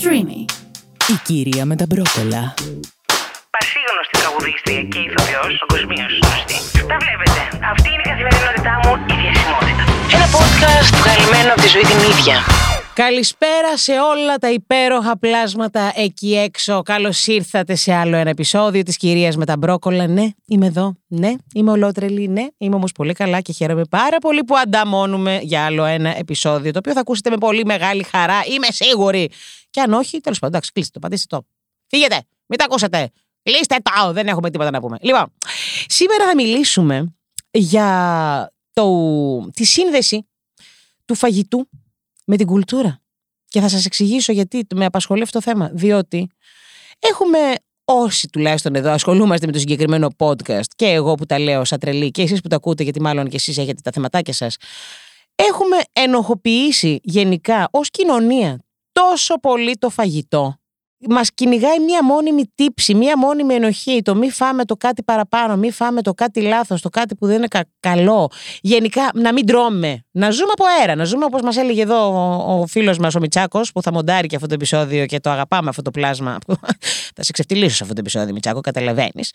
Streamy. 0.00 0.40
Η 1.12 1.16
κυρία 1.24 1.64
με 1.64 1.76
τα 1.76 1.84
μπρόκολα. 1.88 2.54
Πασίγνωστη 3.54 4.14
τραγουδίστρια 4.20 4.82
και 4.82 4.98
ηθοποιός 5.06 5.52
παγκοσμίω 5.60 6.06
γνωστή. 6.20 6.58
Τα 6.90 6.96
βλέπετε. 7.02 7.40
Αυτή 7.72 7.88
είναι 7.92 8.04
η 8.04 8.08
καθημερινότητά 8.12 8.74
μου, 8.82 8.92
η 9.12 9.14
διασημότητα. 9.22 9.82
Ένα 10.16 10.26
podcast 10.36 10.88
βγαλμένο 11.00 11.52
από 11.52 11.60
τη 11.60 11.68
ζωή 11.74 11.84
την 11.92 12.00
ίδια. 12.12 12.36
Καλησπέρα 12.98 13.76
σε 13.76 13.92
όλα 13.92 14.36
τα 14.36 14.50
υπέροχα 14.50 15.18
πλάσματα 15.18 15.92
εκεί 15.94 16.36
έξω. 16.36 16.82
Καλώς 16.82 17.26
ήρθατε 17.26 17.74
σε 17.74 17.92
άλλο 17.92 18.16
ένα 18.16 18.30
επεισόδιο 18.30 18.82
της 18.82 18.96
κυρίας 18.96 19.36
με 19.36 19.44
τα 19.44 19.56
μπρόκολα. 19.56 20.06
Ναι, 20.06 20.26
είμαι 20.46 20.66
εδώ. 20.66 20.94
Ναι, 21.06 21.34
είμαι 21.54 21.70
ολότρελη. 21.70 22.28
Ναι, 22.28 22.46
είμαι 22.58 22.74
όμως 22.74 22.92
πολύ 22.92 23.12
καλά 23.12 23.40
και 23.40 23.52
χαίρομαι 23.52 23.84
πάρα 23.84 24.18
πολύ 24.18 24.44
που 24.44 24.56
ανταμώνουμε 24.56 25.38
για 25.42 25.64
άλλο 25.64 25.84
ένα 25.84 26.16
επεισόδιο. 26.16 26.72
Το 26.72 26.78
οποίο 26.78 26.92
θα 26.92 27.00
ακούσετε 27.00 27.30
με 27.30 27.36
πολύ 27.36 27.64
μεγάλη 27.64 28.02
χαρά. 28.02 28.40
Είμαι 28.46 28.66
σίγουρη. 28.70 29.30
Και 29.70 29.80
αν 29.80 29.92
όχι, 29.92 30.20
τέλος 30.20 30.38
πάντων, 30.38 30.54
εντάξει, 30.54 30.72
κλείστε 30.72 30.92
το, 30.92 30.98
πατήστε 30.98 31.36
το. 31.36 31.46
Φύγετε, 31.86 32.22
μην 32.46 32.58
τα 32.58 32.64
ακούσετε. 32.64 33.10
Κλείστε 33.42 33.76
το, 33.82 34.12
δεν 34.12 34.26
έχουμε 34.26 34.50
τίποτα 34.50 34.70
να 34.70 34.80
πούμε. 34.80 34.96
Λοιπόν, 35.00 35.32
σήμερα 35.86 36.24
θα 36.24 36.34
μιλήσουμε 36.34 37.14
για 37.50 38.52
το, 38.72 39.50
τη 39.50 39.64
σύνδεση 39.64 40.28
του 41.04 41.14
φαγητού 41.14 41.68
με 42.28 42.36
την 42.36 42.46
κουλτούρα. 42.46 43.00
Και 43.48 43.60
θα 43.60 43.68
σας 43.68 43.84
εξηγήσω 43.84 44.32
γιατί 44.32 44.66
με 44.74 44.84
απασχολεί 44.84 45.22
αυτό 45.22 45.38
το 45.38 45.44
θέμα. 45.44 45.70
Διότι 45.72 46.28
έχουμε 46.98 47.38
όσοι 47.84 48.28
τουλάχιστον 48.28 48.74
εδώ 48.74 48.90
ασχολούμαστε 48.90 49.46
με 49.46 49.52
το 49.52 49.58
συγκεκριμένο 49.58 50.08
podcast 50.18 50.66
και 50.76 50.86
εγώ 50.86 51.14
που 51.14 51.26
τα 51.26 51.38
λέω 51.38 51.64
σαν 51.64 51.78
τρελή 51.78 52.10
και 52.10 52.22
εσείς 52.22 52.40
που 52.40 52.48
τα 52.48 52.56
ακούτε 52.56 52.82
γιατί 52.82 53.00
μάλλον 53.00 53.28
και 53.28 53.36
εσείς 53.36 53.58
έχετε 53.58 53.80
τα 53.84 53.90
θεματάκια 53.90 54.32
σας 54.32 54.56
έχουμε 55.34 55.76
ενοχοποιήσει 55.92 57.00
γενικά 57.02 57.68
ως 57.70 57.90
κοινωνία 57.90 58.58
τόσο 58.92 59.34
πολύ 59.34 59.76
το 59.76 59.90
φαγητό 59.90 60.57
Μας 61.08 61.30
κυνηγάει 61.34 61.80
μία 61.80 62.04
μόνιμη 62.04 62.52
τύψη, 62.54 62.94
μία 62.94 63.18
μόνιμη 63.18 63.54
ενοχή. 63.54 64.02
Το 64.02 64.14
μη 64.14 64.30
φάμε 64.30 64.64
το 64.64 64.76
κάτι 64.76 65.02
παραπάνω, 65.02 65.56
μη 65.56 65.70
φάμε 65.70 66.02
το 66.02 66.14
κάτι 66.14 66.40
λάθος, 66.40 66.80
το 66.82 66.88
κάτι 66.88 67.14
που 67.16 67.26
δεν 67.26 67.36
είναι 67.36 67.48
κα- 67.48 67.64
καλό. 67.80 68.30
Γενικά 68.60 69.10
να 69.14 69.32
μην 69.32 69.46
τρώμε. 69.46 70.04
Να 70.10 70.30
ζούμε 70.30 70.50
από 70.52 70.64
αέρα. 70.78 70.94
Να 70.94 71.04
ζούμε 71.04 71.24
όπως 71.24 71.40
μας 71.42 71.56
έλεγε 71.56 71.82
εδώ 71.82 72.08
ο, 72.08 72.60
ο 72.60 72.66
φίλος 72.66 72.98
μας 72.98 73.14
ο 73.14 73.18
Μιτσάκο, 73.20 73.60
που 73.74 73.82
θα 73.82 73.92
μοντάρει 73.92 74.26
και 74.26 74.34
αυτό 74.36 74.48
το 74.48 74.54
επεισόδιο 74.54 75.06
και 75.06 75.20
το 75.20 75.30
αγαπάμε 75.30 75.68
αυτό 75.68 75.82
το 75.82 75.90
πλάσμα. 75.90 76.38
θα 77.16 77.22
σε 77.22 77.32
ξεφτυλίσω 77.32 77.76
σε 77.76 77.82
αυτό 77.82 77.94
το 77.94 78.00
επεισόδιο, 78.00 78.32
Μιτσάκο, 78.32 78.60
καταλαβαίνεις. 78.60 79.30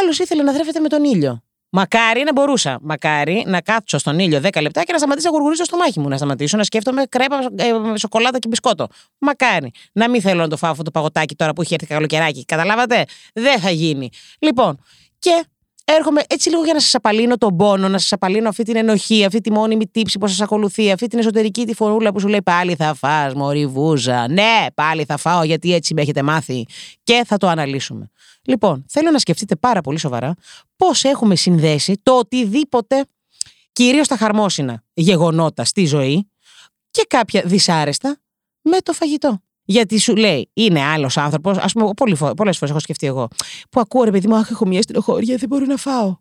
Άλλος 0.00 0.18
ήθελε 0.18 0.42
να 0.42 0.52
θρέφεται 0.52 0.80
με 0.80 0.88
τον 0.88 1.04
ήλιο. 1.04 1.42
Μακάρι 1.70 2.22
να 2.22 2.32
μπορούσα. 2.32 2.78
Μακάρι 2.82 3.44
να 3.46 3.60
κάτσω 3.60 3.98
στον 3.98 4.18
ήλιο 4.18 4.40
10 4.42 4.62
λεπτά 4.62 4.82
και 4.82 4.92
να 4.92 4.98
σταματήσω 4.98 5.28
να 5.28 5.34
γουργουρίσω 5.34 5.64
στο 5.64 5.76
μάχη 5.76 6.00
μου. 6.00 6.08
Να 6.08 6.16
σταματήσω 6.16 6.56
να 6.56 6.64
σκέφτομαι 6.64 7.04
κρέπα, 7.04 7.38
ε, 7.56 7.72
με 7.72 7.98
σοκολάτα 7.98 8.38
και 8.38 8.48
μπισκότο. 8.48 8.86
Μακάρι. 9.18 9.70
Να 9.92 10.08
μην 10.08 10.20
θέλω 10.20 10.40
να 10.40 10.48
το 10.48 10.56
φάω 10.56 10.70
αυτό 10.70 10.82
το 10.82 10.90
παγωτάκι 10.90 11.34
τώρα 11.34 11.52
που 11.52 11.62
έχει 11.62 11.74
έρθει 11.74 11.86
καλοκαιράκι. 11.86 12.44
Καταλάβατε; 12.44 13.04
Δεν 13.32 13.60
θα 13.60 13.70
γίνει. 13.70 14.10
Λοιπόν, 14.38 14.82
και 15.18 15.44
έρχομαι 15.96 16.22
έτσι 16.28 16.48
λίγο 16.48 16.64
για 16.64 16.74
να 16.74 16.80
σας 16.80 16.94
απαλύνω 16.94 17.36
τον 17.36 17.56
πόνο, 17.56 17.88
να 17.88 17.98
σας 17.98 18.12
απαλύνω 18.12 18.48
αυτή 18.48 18.62
την 18.62 18.76
ενοχή, 18.76 19.24
αυτή 19.24 19.40
τη 19.40 19.52
μόνιμη 19.52 19.88
τύψη 19.88 20.18
που 20.18 20.26
σας 20.26 20.40
ακολουθεί, 20.40 20.90
αυτή 20.90 21.06
την 21.06 21.18
εσωτερική 21.18 21.66
τη 21.66 21.74
φωνούλα 21.74 22.12
που 22.12 22.20
σου 22.20 22.28
λέει 22.28 22.42
πάλι 22.42 22.74
θα 22.74 22.94
φας, 22.94 23.34
μωρή 23.34 23.66
βούζα. 23.66 24.28
Ναι, 24.28 24.66
πάλι 24.74 25.04
θα 25.04 25.16
φάω 25.16 25.42
γιατί 25.42 25.74
έτσι 25.74 25.94
με 25.94 26.02
έχετε 26.02 26.22
μάθει. 26.22 26.66
Και 27.02 27.22
θα 27.26 27.36
το 27.36 27.48
αναλύσουμε. 27.48 28.10
Λοιπόν, 28.42 28.84
θέλω 28.88 29.10
να 29.10 29.18
σκεφτείτε 29.18 29.56
πάρα 29.56 29.80
πολύ 29.80 29.98
σοβαρά 29.98 30.34
πώς 30.76 31.04
έχουμε 31.04 31.36
συνδέσει 31.36 32.00
το 32.02 32.12
οτιδήποτε, 32.12 33.04
κυρίως 33.72 34.08
τα 34.08 34.16
χαρμόσυνα 34.16 34.82
γεγονότα 34.94 35.64
στη 35.64 35.86
ζωή 35.86 36.30
και 36.90 37.04
κάποια 37.08 37.42
δυσάρεστα 37.44 38.18
με 38.62 38.78
το 38.78 38.92
φαγητό. 38.92 39.40
Γιατί 39.70 39.98
σου 39.98 40.16
λέει, 40.16 40.50
είναι 40.54 40.82
άλλος 40.82 41.16
άνθρωπος, 41.16 41.56
ας 41.56 41.72
πούμε, 41.72 41.90
πολλές 42.36 42.58
φορές 42.58 42.70
έχω 42.70 42.78
σκεφτεί 42.78 43.06
εγώ, 43.06 43.28
που 43.70 43.80
ακούω 43.80 44.04
ρε 44.04 44.10
παιδί 44.10 44.28
μου, 44.28 44.36
Αχ, 44.36 44.50
έχω 44.50 44.66
μια 44.66 44.82
στενοχώρια, 44.82 45.36
δεν 45.36 45.48
μπορώ 45.48 45.64
να 45.64 45.76
φάω. 45.76 46.16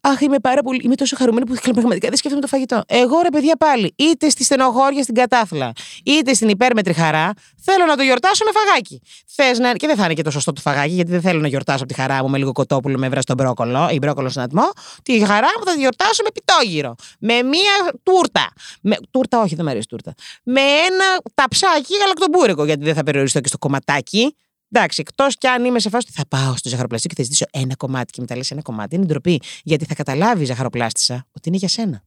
Αχ, 0.00 0.20
είμαι 0.20 0.38
πάρα 0.38 0.62
πολύ. 0.62 0.80
Είμαι 0.84 0.94
τόσο 0.94 1.16
χαρούμενη 1.16 1.46
που 1.46 1.54
πραγματικά 1.80 2.08
δεν 2.08 2.16
σκέφτομαι 2.16 2.42
το 2.42 2.48
φαγητό. 2.48 2.82
Εγώ 2.86 3.20
ρε 3.20 3.28
παιδιά 3.28 3.56
πάλι, 3.56 3.94
είτε 3.96 4.28
στη 4.28 4.44
στενοχώρια 4.44 5.02
στην 5.02 5.14
κατάθλα, 5.14 5.72
είτε 6.04 6.34
στην 6.34 6.48
υπέρμετρη 6.48 6.92
χαρά, 6.92 7.30
θέλω 7.62 7.84
να 7.86 7.96
το 7.96 8.02
γιορτάσω 8.02 8.44
με 8.44 8.50
φαγάκι. 8.54 9.02
Θες 9.26 9.58
να... 9.58 9.72
Και 9.72 9.86
δεν 9.86 9.96
θα 9.96 10.04
είναι 10.04 10.14
και 10.14 10.22
το 10.22 10.30
σωστό 10.30 10.52
το 10.52 10.60
φαγάκι, 10.60 10.92
γιατί 10.92 11.10
δεν 11.10 11.20
θέλω 11.20 11.40
να 11.40 11.48
γιορτάσω 11.48 11.84
από 11.84 11.92
τη 11.92 12.00
χαρά 12.00 12.22
μου 12.22 12.30
με 12.30 12.38
λίγο 12.38 12.52
κοτόπουλο 12.52 12.98
με 12.98 13.08
βραστό 13.08 13.34
μπρόκολο 13.34 13.88
ή 13.90 13.98
μπρόκολο 13.98 14.28
στον 14.28 14.42
ατμό. 14.42 14.70
Τη 15.02 15.24
χαρά 15.24 15.48
μου 15.58 15.64
θα 15.64 15.72
τη 15.72 15.78
γιορτάσω 15.78 16.22
με 16.22 16.30
πιτόγυρο. 16.34 16.94
Με 17.18 17.42
μία 17.42 17.92
τούρτα. 18.02 18.52
Με... 18.80 18.96
Τούρτα, 19.10 19.40
όχι, 19.40 19.54
δεν 19.54 19.64
μου 19.64 19.70
αρέσει 19.70 19.86
τούρτα. 19.88 20.14
Με 20.42 20.60
ένα 20.60 21.04
ταψάκι 21.34 21.96
γαλακτομπούρικο, 22.00 22.64
γιατί 22.64 22.84
δεν 22.84 22.94
θα 22.94 23.02
περιοριστώ 23.02 23.40
και 23.40 23.48
στο 23.48 23.58
κομματάκι. 23.58 24.36
Εντάξει, 24.76 25.00
εκτός 25.06 25.38
κι 25.38 25.46
αν 25.46 25.64
είμαι 25.64 25.78
σε 25.78 25.88
φάση 25.88 26.06
ότι 26.08 26.18
θα 26.18 26.38
πάω 26.38 26.56
στο 26.56 26.68
ζαχαροπλαστή 26.68 27.08
και 27.08 27.14
θα 27.16 27.22
ζητήσω 27.22 27.44
ένα 27.52 27.76
κομμάτι 27.76 28.12
και 28.12 28.20
μετά 28.20 28.36
λες 28.36 28.50
ένα 28.50 28.62
κομμάτι. 28.62 28.94
Είναι 28.94 29.04
ντροπή. 29.04 29.40
Γιατί 29.62 29.84
θα 29.84 29.94
καταλάβει 29.94 30.42
η 30.42 30.44
ζαχαροπλάστησα 30.44 31.26
ότι 31.32 31.48
είναι 31.48 31.56
για 31.56 31.68
σένα. 31.68 32.02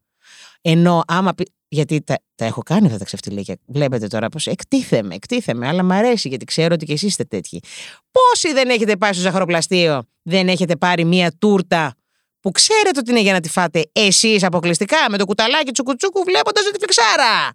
Ενώ 0.62 1.04
άμα 1.08 1.34
πει. 1.34 1.52
Γιατί 1.68 2.02
τα, 2.02 2.16
τα 2.36 2.46
έχω 2.46 2.62
κάνει 2.62 2.86
αυτά 2.86 2.98
τα 2.98 3.06
ξεφτιλίκια. 3.06 3.56
Βλέπετε 3.66 4.08
τώρα 4.08 4.30
πώ 4.30 4.40
εκτίθεμαι, 4.52 5.16
εκτίθεμαι, 5.16 5.68
αλλά 5.68 5.84
μ' 5.84 5.92
αρέσει 5.92 6.28
γιατί 6.28 6.46
ξέρω 6.46 6.74
ότι 6.74 6.86
και 6.86 6.94
εσείς 6.94 7.10
είστε 7.10 7.24
τέτοιοι. 7.24 7.64
Πόσοι 8.12 8.54
δεν 8.54 8.70
έχετε 8.70 8.98
πάει 8.98 9.14
στο 9.14 9.22
ζαχαροπλαστείο, 9.22 10.04
δεν 10.22 10.48
έχετε 10.48 10.76
πάρει 10.76 11.06
μία 11.06 11.32
τούρτα 11.40 11.96
που 12.40 12.52
ξέρετε 12.52 13.00
ότι 13.00 13.12
είναι 13.12 13.22
για 13.22 13.34
να 13.34 13.40
τη 13.40 13.50
φάτε 13.50 13.90
εσείς 13.92 14.44
αποκλειστικά 14.44 14.98
με 15.10 15.18
το 15.18 15.26
κουταλάκι 15.26 15.72
τσουκουτσούκου 15.72 16.24
βλέποντας 16.24 16.64
τη 16.64 16.80
φιξάρα. 16.80 17.52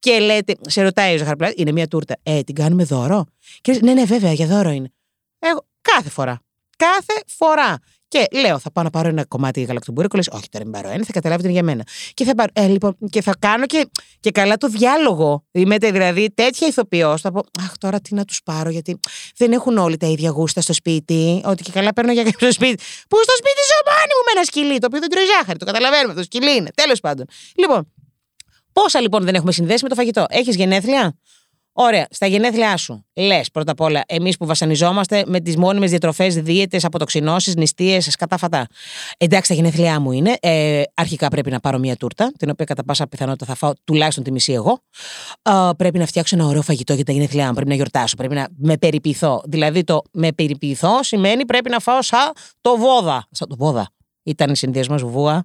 Και 0.00 0.18
λέτε, 0.18 0.54
σε 0.60 0.82
ρωτάει 0.82 1.14
ο 1.14 1.18
ζαχαροπλάστη, 1.18 1.60
είναι 1.60 1.72
μια 1.72 1.88
τούρτα. 1.88 2.16
Ε, 2.22 2.40
την 2.40 2.54
κάνουμε 2.54 2.84
δώρο. 2.84 3.26
Και 3.60 3.72
λες, 3.72 3.80
ναι, 3.80 3.92
ναι, 3.92 4.04
βέβαια, 4.04 4.32
για 4.32 4.46
δώρο 4.46 4.70
είναι. 4.70 4.92
Εγώ, 5.38 5.66
κάθε 5.80 6.10
φορά. 6.10 6.40
Κάθε 6.76 7.22
φορά. 7.26 7.78
Και 8.08 8.26
λέω, 8.32 8.58
θα 8.58 8.72
πάω 8.72 8.84
να 8.84 8.90
πάρω 8.90 9.08
ένα 9.08 9.24
κομμάτι 9.24 9.62
γαλακτομπούρικο. 9.62 10.16
Λες, 10.16 10.28
Όχι, 10.28 10.48
τώρα 10.48 10.64
μην 10.64 10.72
πάρω 10.72 10.88
ένα, 10.88 11.04
θα 11.04 11.12
καταλάβετε 11.12 11.48
είναι 11.48 11.56
για 11.56 11.66
μένα. 11.66 11.84
Και 12.14 12.24
θα, 12.24 12.34
πάρω, 12.34 12.50
ε, 12.54 12.66
λοιπόν, 12.66 12.96
και 13.10 13.22
θα 13.22 13.34
κάνω 13.38 13.66
και, 13.66 13.90
και 14.20 14.30
καλά 14.30 14.56
το 14.56 14.68
διάλογο. 14.68 15.44
Είμαι 15.50 15.76
δηλαδή 15.76 16.30
τέτοια 16.34 16.66
ηθοποιό. 16.66 17.18
Θα 17.18 17.32
πω, 17.32 17.40
Αχ, 17.60 17.78
τώρα 17.78 18.00
τι 18.00 18.14
να 18.14 18.24
τους 18.24 18.42
πάρω, 18.42 18.70
γιατί 18.70 19.00
δεν 19.36 19.52
έχουν 19.52 19.78
όλοι 19.78 19.96
τα 19.96 20.06
ίδια 20.06 20.30
γούστα 20.30 20.60
στο 20.60 20.72
σπίτι. 20.72 21.42
Ότι 21.44 21.62
και 21.62 21.70
καλά 21.70 21.92
παίρνω 21.92 22.12
για 22.12 22.22
κάποιο 22.22 22.50
στο 22.50 22.52
σπίτι. 22.52 22.82
Που 23.08 23.16
στο 23.22 23.32
σπίτι 23.36 23.60
ζω 23.70 23.90
μόνη 23.90 24.12
μου 24.16 24.24
με 24.26 24.32
ένα 24.34 24.44
σκυλί, 24.44 24.78
το 24.78 24.86
οποίο 24.86 25.00
δεν 25.00 25.10
τρώει 25.10 25.24
ζάχαρη. 25.24 25.58
Το 25.58 25.64
καταλαβαίνουμε, 25.64 26.14
το 26.14 26.22
σκυλί 26.22 26.56
είναι. 26.56 26.70
Τέλος 26.74 27.00
πάντων. 27.00 27.26
Λοιπόν, 27.54 27.92
Πόσα 28.72 29.00
λοιπόν 29.00 29.24
δεν 29.24 29.34
έχουμε 29.34 29.52
συνδέσει 29.52 29.82
με 29.82 29.88
το 29.88 29.94
φαγητό; 29.94 30.24
Έχεις 30.28 30.56
γενέθλια; 30.56 31.14
Ωραία, 31.72 32.06
στα 32.10 32.26
γενέθλιά 32.26 32.76
σου. 32.76 33.04
Λες 33.14 33.50
πρώτα 33.50 33.72
απ' 33.72 33.80
όλα, 33.80 34.02
εμείς 34.06 34.36
που 34.36 34.46
βασανιζόμαστε 34.46 35.24
με 35.26 35.40
τις 35.40 35.56
μόνιμες 35.56 35.90
διατροφές, 35.90 36.34
δίαιτες, 36.34 36.84
αποτοξινώσει, 36.84 37.52
νηστείες, 37.56 38.06
σκατάφατα. 38.10 38.66
Εντάξει, 39.16 39.48
τα 39.50 39.54
γενέθλιά 39.54 40.00
μου 40.00 40.12
είναι. 40.12 40.36
Ε, 40.40 40.82
αρχικά 40.94 41.28
πρέπει 41.28 41.50
να 41.50 41.60
πάρω 41.60 41.78
μία 41.78 41.96
τούρτα, 41.96 42.32
την 42.38 42.50
οποία 42.50 42.64
κατά 42.64 42.84
πάσα 42.84 43.06
πιθανότητα 43.06 43.46
θα 43.46 43.54
φάω 43.54 43.72
τουλάχιστον 43.84 44.24
τη 44.24 44.32
μισή 44.32 44.52
εγώ. 44.52 44.78
Ε, 45.42 45.70
πρέπει 45.76 45.98
να 45.98 46.06
φτιάξω 46.06 46.36
ένα 46.36 46.46
ωραίο 46.46 46.62
φαγητό 46.62 46.94
για 46.94 47.04
τα 47.04 47.12
γενέθλιά 47.12 47.46
μου. 47.46 47.52
Πρέπει 47.52 47.68
να 47.68 47.74
γιορτάσω. 47.74 48.16
Πρέπει 48.16 48.34
να 48.34 48.48
με 48.56 48.76
περιποιηθώ. 48.76 49.42
Δηλαδή, 49.44 49.84
το 49.84 50.02
με 50.12 50.32
περιποιηθώ 50.32 51.02
σημαίνει 51.02 51.44
πρέπει 51.44 51.70
να 51.70 51.78
φάω 51.78 52.02
σαν 52.02 52.32
το 52.60 52.76
βόδα. 52.76 53.26
Σαν 53.30 53.48
το 53.48 53.56
βόδα. 53.56 53.90
Ήταν 54.22 54.54
συνδυασμός 54.54 55.04
βούα, 55.04 55.44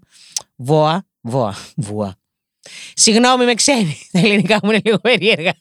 βόα, 0.56 1.06
βόα, 1.22 1.56
βούα. 1.76 2.16
Συγγνώμη, 2.94 3.46
με 3.46 3.54
ξένη. 3.54 3.98
Τα 4.12 4.20
ελληνικά 4.20 4.60
μου 4.64 4.72
είναι 4.72 4.82
λίγο 4.84 4.98
περίεργα. 5.00 5.52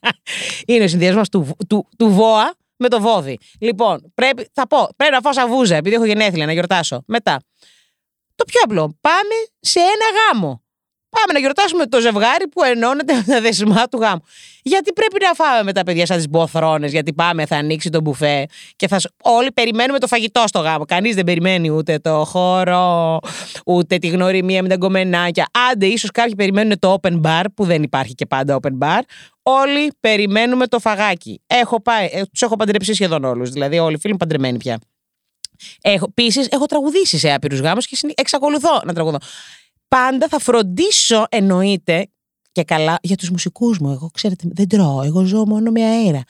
Είναι 0.66 0.84
ο 0.84 0.88
συνδυασμός 0.88 1.28
του, 1.28 1.56
του, 1.68 1.88
του 1.98 2.10
βόα 2.10 2.54
με 2.76 2.88
το 2.88 3.00
βόδι. 3.00 3.38
Λοιπόν, 3.60 4.12
πρέπει, 4.14 4.48
θα 4.52 4.66
πω, 4.66 4.88
πρέπει 4.96 5.12
να 5.12 5.20
φάω 5.20 5.32
σαβούζα, 5.32 5.76
επειδή 5.76 5.94
έχω 5.94 6.04
γενέθλια 6.04 6.46
να 6.46 6.52
γιορτάσω. 6.52 7.02
Μετά. 7.06 7.40
Το 8.34 8.44
πιο 8.44 8.60
απλό. 8.64 8.98
Πάμε 9.00 9.34
σε 9.60 9.78
ένα 9.78 10.04
γάμο. 10.18 10.63
Πάμε 11.14 11.32
να 11.32 11.38
γιορτάσουμε 11.38 11.86
το 11.86 12.00
ζευγάρι 12.00 12.48
που 12.48 12.62
ενώνεται 12.62 13.14
με 13.14 13.22
τα 13.22 13.40
δεσμά 13.40 13.88
του 13.88 13.98
γάμου. 13.98 14.22
Γιατί 14.62 14.92
πρέπει 14.92 15.16
να 15.20 15.32
φάμε 15.32 15.62
με 15.62 15.72
τα 15.72 15.82
παιδιά 15.82 16.06
σαν 16.06 16.16
τις 16.16 16.28
μποθρόνες, 16.28 16.90
γιατί 16.90 17.12
πάμε, 17.12 17.46
θα 17.46 17.56
ανοίξει 17.56 17.90
το 17.90 18.00
μπουφέ 18.00 18.46
και 18.76 18.88
θα. 18.88 19.00
Όλοι 19.22 19.52
περιμένουμε 19.52 19.98
το 19.98 20.06
φαγητό 20.06 20.44
στο 20.46 20.58
γάμο. 20.58 20.84
Κανείς 20.84 21.14
δεν 21.14 21.24
περιμένει 21.24 21.70
ούτε 21.70 21.98
το 21.98 22.24
χώρο, 22.24 23.18
ούτε 23.66 23.98
τη 23.98 24.08
γνωριμία 24.08 24.62
με 24.62 24.68
τα 24.68 24.76
γκομενάκια. 24.76 25.46
Άντε, 25.70 25.86
ίσως 25.86 26.10
κάποιοι 26.10 26.34
περιμένουν 26.34 26.78
το 26.78 26.96
open 27.02 27.20
bar, 27.20 27.44
που 27.54 27.64
δεν 27.64 27.82
υπάρχει 27.82 28.14
και 28.14 28.26
πάντα 28.26 28.58
open 28.62 28.78
bar. 28.80 29.00
Όλοι 29.42 29.92
περιμένουμε 30.00 30.66
το 30.66 30.78
φαγάκι. 30.78 31.40
Έχω 31.46 31.82
πάει, 31.82 32.08
ε, 32.12 32.22
τους 32.32 32.42
έχω 32.42 32.56
παντρεψεί 32.56 32.94
σχεδόν 32.94 33.24
όλους. 33.24 33.50
Δηλαδή, 33.50 33.78
όλοι 33.78 33.94
οι 33.94 33.98
φίλοι 33.98 34.12
μου 34.12 34.18
παντρεμένοι 34.18 34.58
πια. 34.58 34.78
Έχω, 35.80 36.06
Επίσης, 36.08 36.46
έχω 36.46 36.66
τραγουδήσει 36.66 37.18
σε 37.18 37.32
άπειρους 37.32 37.60
γάμους 37.60 37.86
και 37.86 37.96
εξακολουθώ 38.14 38.80
να 38.84 38.92
τραγουδώ 38.92 39.18
πάντα 39.96 40.28
θα 40.28 40.38
φροντίσω 40.38 41.26
εννοείται 41.28 42.08
και 42.52 42.62
καλά 42.62 42.98
για 43.02 43.16
τους 43.16 43.30
μουσικούς 43.30 43.78
μου. 43.78 43.90
Εγώ 43.90 44.10
ξέρετε 44.14 44.44
δεν 44.52 44.68
τρώω, 44.68 45.02
εγώ 45.02 45.24
ζω 45.24 45.46
μόνο 45.46 45.70
με 45.70 45.82
αέρα. 45.84 46.22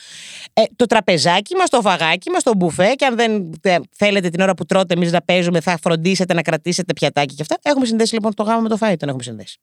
Ε, 0.52 0.62
το 0.76 0.86
τραπεζάκι 0.86 1.56
μας, 1.56 1.70
το 1.70 1.80
φαγάκι 1.80 2.30
μας, 2.30 2.42
το 2.42 2.54
μπουφέ 2.56 2.94
και 2.94 3.04
αν 3.04 3.16
δεν 3.16 3.50
θέλετε 3.96 4.28
την 4.28 4.40
ώρα 4.40 4.54
που 4.54 4.64
τρώτε 4.64 4.94
εμείς 4.94 5.12
να 5.12 5.22
παίζουμε 5.22 5.60
θα 5.60 5.78
φροντίσετε 5.82 6.34
να 6.34 6.42
κρατήσετε 6.42 6.92
πιατάκι 6.92 7.34
και 7.34 7.42
αυτά. 7.42 7.58
Έχουμε 7.62 7.86
συνδέσει 7.86 8.14
λοιπόν 8.14 8.34
το 8.34 8.42
γάμο 8.42 8.60
με 8.60 8.68
το 8.68 8.76
φάι, 8.76 8.96
τον 8.96 9.08
έχουμε 9.08 9.22
συνδέσει. 9.22 9.60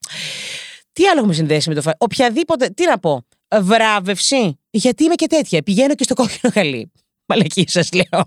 Τι 0.94 1.08
άλλο 1.08 1.20
έχουμε 1.20 1.34
συνδέσει 1.34 1.70
με 1.70 1.76
το 1.76 1.82
φάι; 1.82 1.94
Οποιαδήποτε, 1.98 2.68
τι 2.68 2.86
να 2.86 3.00
πω. 3.00 3.26
βράβευση. 3.62 4.60
Γιατί 4.70 5.04
είμαι 5.04 5.16
και 5.16 5.28
τέτοια. 5.28 5.62
Πηγαίνω 5.62 5.96
και 5.96 6.04
στο 6.04 6.14
κόκκινο 6.14 6.52
χαλί. 6.54 6.92
Μαλάκα 7.26 7.66
σας 7.68 7.90
λέω. 7.94 8.26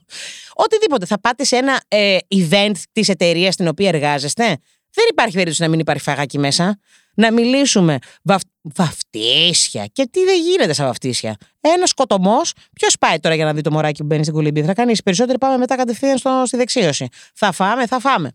Οτιδήποτε. 0.54 1.06
Θα 1.06 1.20
πάτε 1.20 1.44
σε 1.44 1.56
ένα 1.56 1.82
ε, 1.88 2.16
event 2.28 2.76
της 2.92 3.08
εταιρείας 3.08 3.54
στην 3.54 3.68
οποία 3.68 3.88
εργάζεστε. 3.88 4.58
Δεν 4.94 5.04
υπάρχει 5.10 5.32
περίπτωση 5.32 5.62
να 5.62 5.68
μην 5.68 5.78
υπάρχει 5.78 6.02
φαγάκι 6.02 6.38
μέσα. 6.38 6.78
Να 7.14 7.32
μιλήσουμε. 7.32 7.98
Βαφ... 8.22 8.42
Βαφτίσια. 8.62 9.86
Και 9.92 10.08
τι 10.10 10.24
δεν 10.24 10.40
γίνεται 10.40 10.72
σαν 10.72 10.86
βαφτίσια. 10.86 11.36
Ένας 11.60 11.88
σκοτωμός. 11.88 12.52
Ποιος 12.72 12.98
πάει 12.98 13.20
τώρα 13.20 13.34
για 13.34 13.44
να 13.44 13.52
δει 13.52 13.60
το 13.60 13.70
μωράκι 13.70 14.00
που 14.00 14.06
μπαίνει 14.06 14.22
στην 14.22 14.34
κολυμπή; 14.34 14.62
Θα 14.62 14.74
κάνεις. 14.74 15.02
Περισσότεροι 15.02 15.38
πάμε 15.38 15.56
μετά 15.56 15.76
κατευθείαν 15.76 16.18
στο, 16.18 16.42
στη 16.46 16.56
δεξίωση. 16.56 17.08
Θα 17.34 17.52
φάμε, 17.52 17.86
θα 17.86 17.98
φάμε. 18.00 18.30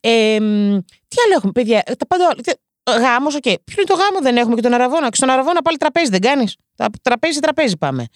Ε, 0.00 0.38
τι 1.08 1.16
άλλο 1.24 1.34
έχουμε, 1.36 1.52
παιδιά; 1.52 1.82
Τα 1.82 2.06
πάντα. 2.06 2.34
Γάμος, 3.00 3.34
OK. 3.34 3.42
Okay. 3.46 3.54
Πριν 3.64 3.86
το 3.86 3.94
γάμο, 3.94 4.20
δεν 4.22 4.36
έχουμε 4.36 4.54
και 4.54 4.60
τον 4.60 4.74
αρραβώνα. 4.74 5.08
Και 5.08 5.16
στον 5.16 5.30
αρραβώνα 5.30 5.62
πάλι 5.62 5.76
τραπέζι 5.76 6.10
δεν 6.10 6.20
κάνεις. 6.20 6.56
Τραπέζι, 7.02 7.38
τραπέζι 7.38 7.76
πάμε. 7.76 8.06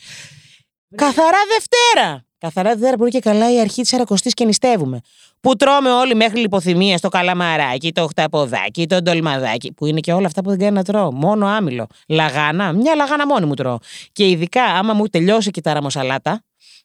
Καθαρά 0.94 1.38
Δευτέρα. 1.54 2.25
Καθαρά 2.38 2.70
Δευτέρα 2.70 2.96
που 2.96 3.02
είναι 3.02 3.10
και 3.10 3.20
καλά 3.20 3.52
η 3.52 3.60
αρχή 3.60 3.82
της 3.82 3.92
Αρακοστής 3.92 4.34
και 4.34 4.44
νηστεύουμε. 4.44 5.00
Που 5.40 5.56
τρώμε 5.56 5.90
όλοι 5.90 6.14
μέχρι 6.14 6.40
λιποθυμία 6.40 6.96
στο 6.96 7.08
καλαμαράκι, 7.08 7.92
το 7.92 8.02
οχταποδάκι, 8.02 8.86
το 8.86 9.02
ντολμαδάκι, 9.02 9.72
που 9.72 9.86
είναι 9.86 10.00
και 10.00 10.12
όλα 10.12 10.26
αυτά 10.26 10.42
που 10.42 10.50
δεν 10.50 10.58
κάνει 10.58 10.72
να 10.72 10.84
τρώω. 10.84 11.12
Μόνο 11.12 11.46
άμυλο. 11.46 11.86
Λαγάνα, 12.08 12.72
μια 12.72 12.94
λαγάνα 12.94 13.26
μόνη 13.26 13.46
μου 13.46 13.54
τρώω. 13.54 13.78
Και 14.12 14.28
ειδικά 14.28 14.62
άμα 14.64 14.92
μου 14.92 15.06
τελειώσει 15.06 15.50
και 15.50 15.60
τα 15.60 15.72
ραμοσαλάτα 15.72 16.42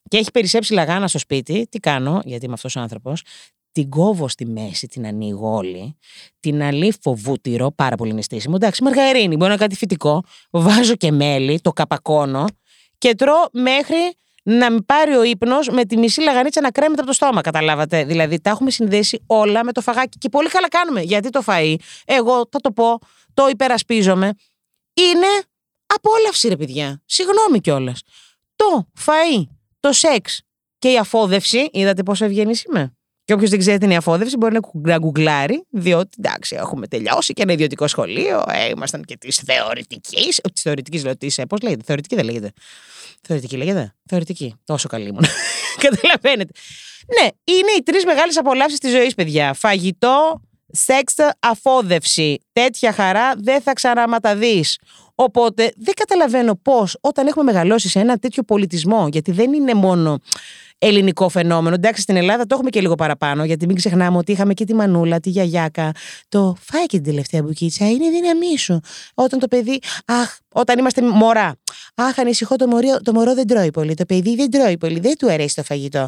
και 0.08 0.18
έχει 0.18 0.32
περισσέψει 0.32 0.74
λαγάνα 0.74 1.08
στο 1.08 1.18
σπίτι, 1.18 1.68
τι 1.70 1.80
κάνω, 1.80 2.22
γιατί 2.26 2.46
είμαι 2.46 2.54
αυτός 2.54 2.76
ο 2.76 2.80
άνθρωπος, 2.80 3.22
την 3.72 3.90
κόβω 3.90 4.28
στη 4.28 4.46
μέση, 4.46 4.88
την 4.88 5.06
ανοίγω 5.06 5.56
όλη, 5.56 5.98
την 6.40 6.64
αλήφω 6.64 7.16
βούτυρο, 7.16 7.72
πάρα 7.72 7.96
πολύ 7.96 8.14
νηστήσιμο. 8.14 8.54
Εντάξει, 8.58 8.84
μαργαρίνη, 8.84 9.36
μπορεί 9.36 9.52
να 9.52 9.58
κάτι 9.58 9.76
φυτικό. 9.76 10.24
Βάζω 10.50 10.96
και 10.96 11.12
μέλι, 11.12 11.60
το 11.62 11.72
καπακώνω 11.72 12.46
και 12.98 13.16
τρώω 13.16 13.46
μέχρι 13.52 13.98
να 14.44 14.72
μην 14.72 14.86
πάρει 14.86 15.16
ο 15.16 15.24
ύπνος 15.24 15.70
με 15.70 15.86
τη 15.86 15.98
μισή 15.98 16.22
λαγανίτσα 16.22 16.62
να 16.62 16.72
κρέμεται 16.72 17.00
από 17.02 17.10
το 17.10 17.16
στόμα. 17.16 17.42
Καταλάβατε. 17.42 18.04
Δηλαδή, 18.04 18.42
τα 18.42 18.50
έχουμε 18.50 18.72
συνδέσει 18.72 19.24
όλα 19.28 19.64
με 19.64 19.72
το 19.72 19.82
φαγάκι. 19.82 20.18
Και 20.18 20.30
πολύ 20.30 20.50
καλά 20.50 20.68
κάνουμε. 20.68 21.02
Γιατί 21.02 21.30
το 21.30 21.44
φαΐ, 21.46 21.76
εγώ 22.06 22.36
θα 22.52 22.60
το 22.60 22.72
πω, 22.72 23.00
το 23.34 23.48
υπερασπίζομαι, 23.48 24.34
είναι 24.94 25.28
απόλαυση, 25.86 26.48
ρε 26.48 26.56
παιδιά. 26.56 27.02
Συγγνώμη 27.06 27.60
κιόλας. 27.60 28.02
Το 28.56 28.88
φαΐ, 29.06 29.44
το 29.80 29.92
σεξ 29.92 30.42
και 30.78 30.92
η 30.92 30.98
αφόδευση, 30.98 31.70
είδατε 31.72 32.04
πόσο 32.04 32.26
ευγενής 32.26 32.64
είμαι; 32.64 32.96
Και 33.26 33.34
όποιος 33.34 33.50
δεν 33.50 33.60
ξέρει 33.60 33.78
την 33.78 33.92
αφόδευση 33.96 34.38
μπορεί 34.38 34.58
να 34.74 34.98
γκουγκλάρει, 34.98 35.66
διότι 35.70 36.10
εντάξει, 36.24 36.56
έχουμε 36.56 36.88
τελειώσει 36.88 37.34
και 37.34 37.42
ένα 37.42 37.54
ιδιωτικό 37.54 37.88
σχολείο. 37.88 38.44
Ε, 38.48 38.70
ήμασταν 38.70 39.04
και 39.04 39.18
της 39.18 39.42
θεωρητικής. 39.46 40.42
Της 40.54 40.62
θεωρητικής 40.62 41.04
λέω, 41.04 41.18
της. 41.18 41.40
Πώς 41.50 41.62
λέγεται, 41.62 41.84
θεωρητική 41.86 42.16
δεν 42.16 42.26
λέγεται. 42.26 42.52
Θεωρητική 43.22 43.58
λέγεται; 43.58 43.96
Θεωρητική. 44.06 44.56
Τόσο 44.66 44.88
καλή 44.88 45.08
ήμουν. 45.08 45.26
Καταλαβαίνετε. 45.86 46.52
Ναι, 47.22 47.28
είναι 47.56 47.72
οι 47.78 47.84
τρεις 47.84 48.06
μεγάλες 48.06 48.38
απολαύσεις 48.38 48.80
της 48.80 48.92
ζωής, 48.92 49.14
παιδιά. 49.16 49.54
Φαγητό, 49.54 50.42
σεξ, 50.68 51.16
αφόδευση. 51.40 52.38
Τέτοια 52.54 52.94
χαρά 52.94 53.34
δεν 53.38 53.62
θα 53.62 53.74
ξαναματαδεί. 53.74 54.64
Οπότε 55.16 55.74
δεν 55.78 55.94
καταλαβαίνω 55.94 56.56
πώς 56.56 56.98
όταν 57.02 57.28
έχουμε 57.28 57.44
μεγαλώσει 57.44 57.90
σε 57.90 58.00
ένα 58.00 58.18
τέτοιο 58.18 58.44
πολιτισμό, 58.44 59.08
γιατί 59.12 59.32
δεν 59.32 59.54
είναι 59.54 59.74
μόνο 59.74 60.20
ελληνικό 60.82 61.30
φαινόμενο. 61.30 61.76
Εντάξει, 61.76 62.02
στην 62.02 62.16
Ελλάδα 62.16 62.46
το 62.46 62.54
έχουμε 62.54 62.70
και 62.70 62.82
λίγο 62.82 62.96
παραπάνω, 62.96 63.44
γιατί 63.44 63.66
μην 63.66 63.76
ξεχνάμε 63.76 64.18
ότι 64.18 64.32
είχαμε 64.32 64.54
και 64.54 64.66
τη 64.66 64.74
μανούλα, 64.74 65.20
τη 65.20 65.30
γιαγιάκα. 65.30 65.92
Το 66.30 66.56
φάει 66.62 66.86
και 66.86 66.98
την 66.98 67.04
τελευταία 67.04 67.42
μπουκίτσα, 67.42 67.90
είναι 67.90 68.06
η 68.06 68.10
δύναμή 68.10 68.58
σου. 68.58 68.80
Όταν 69.14 69.40
το 69.40 69.48
παιδί, 69.48 69.80
αχ, 70.06 70.38
όταν 70.54 70.80
είμαστε 70.80 71.02
μωρά. 71.02 71.56
Αχ, 71.96 72.20
ανησυχώ 72.20 72.56
το 72.56 72.68
μωρό, 72.68 73.00
το 73.04 73.14
μωρό 73.14 73.34
δεν 73.34 73.48
τρώει 73.48 73.72
πολύ. 73.72 73.94
Το 73.94 74.06
παιδί 74.06 74.36
δεν 74.36 74.52
τρώει 74.52 74.78
πολύ, 74.78 75.00
δεν 75.00 75.18
του 75.18 75.32
αρέσει 75.32 75.56
το 75.56 75.64
φαγητό. 75.64 76.08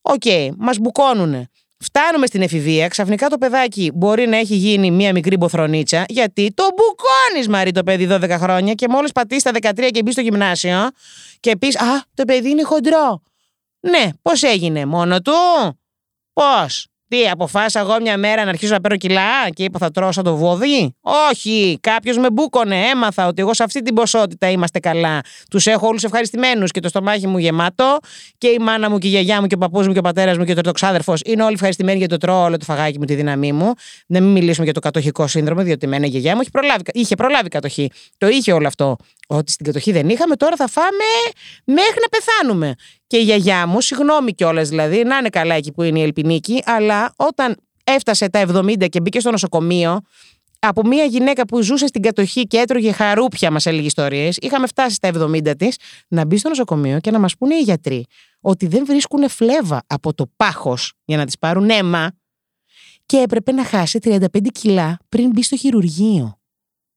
OK, 0.00 0.22
okay, 0.24 0.48
μας 0.56 0.78
μπουκώνουνε. 0.78 1.48
Φτάνουμε 1.80 2.26
στην 2.26 2.42
εφηβεία, 2.42 2.88
ξαφνικά 2.88 3.28
το 3.28 3.38
παιδάκι 3.38 3.90
μπορεί 3.94 4.26
να 4.26 4.36
έχει 4.36 4.54
γίνει 4.54 4.90
μία 4.90 5.12
μικρή 5.12 5.36
μποθρονίτσα, 5.36 6.04
γιατί 6.08 6.52
το 6.54 6.64
μπουκώνεις 6.64 7.48
μαρή 7.48 7.70
το 7.70 7.82
παιδί 7.82 8.08
12 8.10 8.28
χρόνια 8.30 8.74
και 8.74 8.88
μόλις 8.88 9.12
πατήσεις 9.12 9.42
τα 9.42 9.50
13 9.60 9.88
και 9.90 10.02
μπεις 10.02 10.12
στο 10.12 10.22
γυμνάσιο 10.22 10.90
και 11.40 11.56
πεις 11.56 11.76
Α, 11.76 12.02
το 12.14 12.24
παιδί 12.24 12.50
είναι 12.50 12.62
χοντρό. 12.62 13.22
Ναι, 13.80 14.08
πώς 14.22 14.42
έγινε, 14.42 14.86
μόνο 14.86 15.20
του; 15.20 15.32
Πώς; 16.32 16.86
Τι, 17.08 17.28
αποφάσισα 17.28 17.80
εγώ 17.80 18.00
μια 18.00 18.18
μέρα 18.18 18.44
να 18.44 18.48
αρχίσω 18.48 18.72
να 18.72 18.80
παίρνω 18.80 18.96
κιλά 18.96 19.50
και 19.50 19.64
είπα 19.64 19.78
θα 19.78 19.90
τρώω 19.90 20.12
σαν 20.12 20.24
το 20.24 20.36
βόδι. 20.36 20.94
Όχι, 21.30 21.78
κάποιος 21.80 22.18
με 22.18 22.30
μπούκονε. 22.30 22.76
Έμαθα 22.76 23.26
ότι 23.26 23.40
εγώ 23.40 23.54
σε 23.54 23.62
αυτή 23.62 23.82
την 23.82 23.94
ποσότητα 23.94 24.50
είμαστε 24.50 24.78
καλά. 24.78 25.20
Τους 25.50 25.66
έχω 25.66 25.86
όλους 25.86 26.04
ευχαριστημένους 26.04 26.70
και 26.70 26.80
το 26.80 26.88
στομάχι 26.88 27.26
μου 27.26 27.38
γεμάτο 27.38 27.98
και 28.38 28.48
η 28.48 28.58
μάνα 28.58 28.90
μου 28.90 28.98
και 28.98 29.06
η 29.06 29.10
γιαγιά 29.10 29.40
μου 29.40 29.46
και 29.46 29.54
ο 29.54 29.58
παππούς 29.58 29.86
μου 29.86 29.92
και 29.92 29.98
ο 29.98 30.02
πατέρας 30.02 30.38
μου 30.38 30.44
και 30.44 30.50
ο 30.50 30.54
τριτοξάδερφο 30.54 31.14
είναι 31.24 31.42
όλοι 31.42 31.54
ευχαριστημένοι 31.54 31.98
για 31.98 32.08
το 32.08 32.16
τρώω 32.16 32.42
όλο 32.42 32.56
το 32.56 32.64
φαγάκι 32.64 32.98
μου, 32.98 33.04
τη 33.04 33.14
δύναμή 33.14 33.52
μου. 33.52 33.72
Να 34.06 34.20
μην 34.20 34.30
μιλήσουμε 34.30 34.64
για 34.64 34.74
το 34.74 34.80
κατοχικό 34.80 35.26
σύνδρομο, 35.26 35.62
διότι 35.62 35.86
μένα 35.86 36.06
η 36.06 36.08
γιαγιά 36.08 36.34
μου 36.34 36.40
είχε 36.40 36.50
προλάβει, 36.50 36.82
είχε 36.92 37.14
προλάβει 37.14 37.48
κατοχή. 37.48 37.90
Το 38.18 38.28
είχε 38.28 38.52
όλο 38.52 38.66
αυτό. 38.66 38.96
Ότι 39.26 39.52
στην 39.52 39.66
κατοχή 39.66 39.92
δεν 39.92 40.08
είχαμε, 40.08 40.36
τώρα 40.36 40.56
θα 40.56 40.68
φάμε 40.68 41.04
μέχρι 41.64 42.00
να 42.00 42.08
πεθάνουμε. 42.08 42.74
Και 43.08 43.16
η 43.16 43.22
γιαγιά 43.22 43.66
μου, 43.66 43.80
συγγνώμη 43.80 44.34
κιόλας 44.34 44.68
δηλαδή, 44.68 45.02
να 45.02 45.16
είναι 45.16 45.28
καλά 45.28 45.54
εκεί 45.54 45.72
που 45.72 45.82
είναι 45.82 45.98
η 45.98 46.02
Ελπινίκη, 46.02 46.62
αλλά 46.64 47.12
όταν 47.16 47.56
έφτασε 47.84 48.28
τα 48.28 48.46
70 48.48 48.88
και 48.88 49.00
μπήκε 49.00 49.20
στο 49.20 49.30
νοσοκομείο, 49.30 50.00
από 50.58 50.86
μια 50.86 51.04
γυναίκα 51.04 51.44
που 51.44 51.62
ζούσε 51.62 51.86
στην 51.86 52.02
κατοχή 52.02 52.42
και 52.42 52.58
έτρωγε 52.58 52.92
χαρούπια, 52.92 53.50
μας 53.50 53.66
έλεγε 53.66 53.86
ιστορίες, 53.86 54.36
είχαμε 54.40 54.66
φτάσει 54.66 54.94
στα 54.94 55.10
70 55.14 55.56
της, 55.58 55.76
να 56.08 56.24
μπει 56.24 56.36
στο 56.36 56.48
νοσοκομείο 56.48 56.98
και 57.00 57.10
να 57.10 57.18
μας 57.18 57.36
πούνε 57.36 57.54
οι 57.54 57.62
γιατροί 57.62 58.04
ότι 58.40 58.66
δεν 58.66 58.84
βρίσκουν 58.86 59.28
φλέβα 59.28 59.82
από 59.86 60.14
το 60.14 60.26
πάχος 60.36 60.92
για 61.04 61.16
να 61.16 61.24
της 61.24 61.38
πάρουν 61.38 61.70
αίμα 61.70 62.10
και 63.06 63.16
έπρεπε 63.16 63.52
να 63.52 63.64
χάσει 63.64 63.98
35 64.02 64.26
κιλά 64.52 64.98
πριν 65.08 65.30
μπει 65.30 65.42
στο 65.42 65.56
χειρουργείο. 65.56 66.38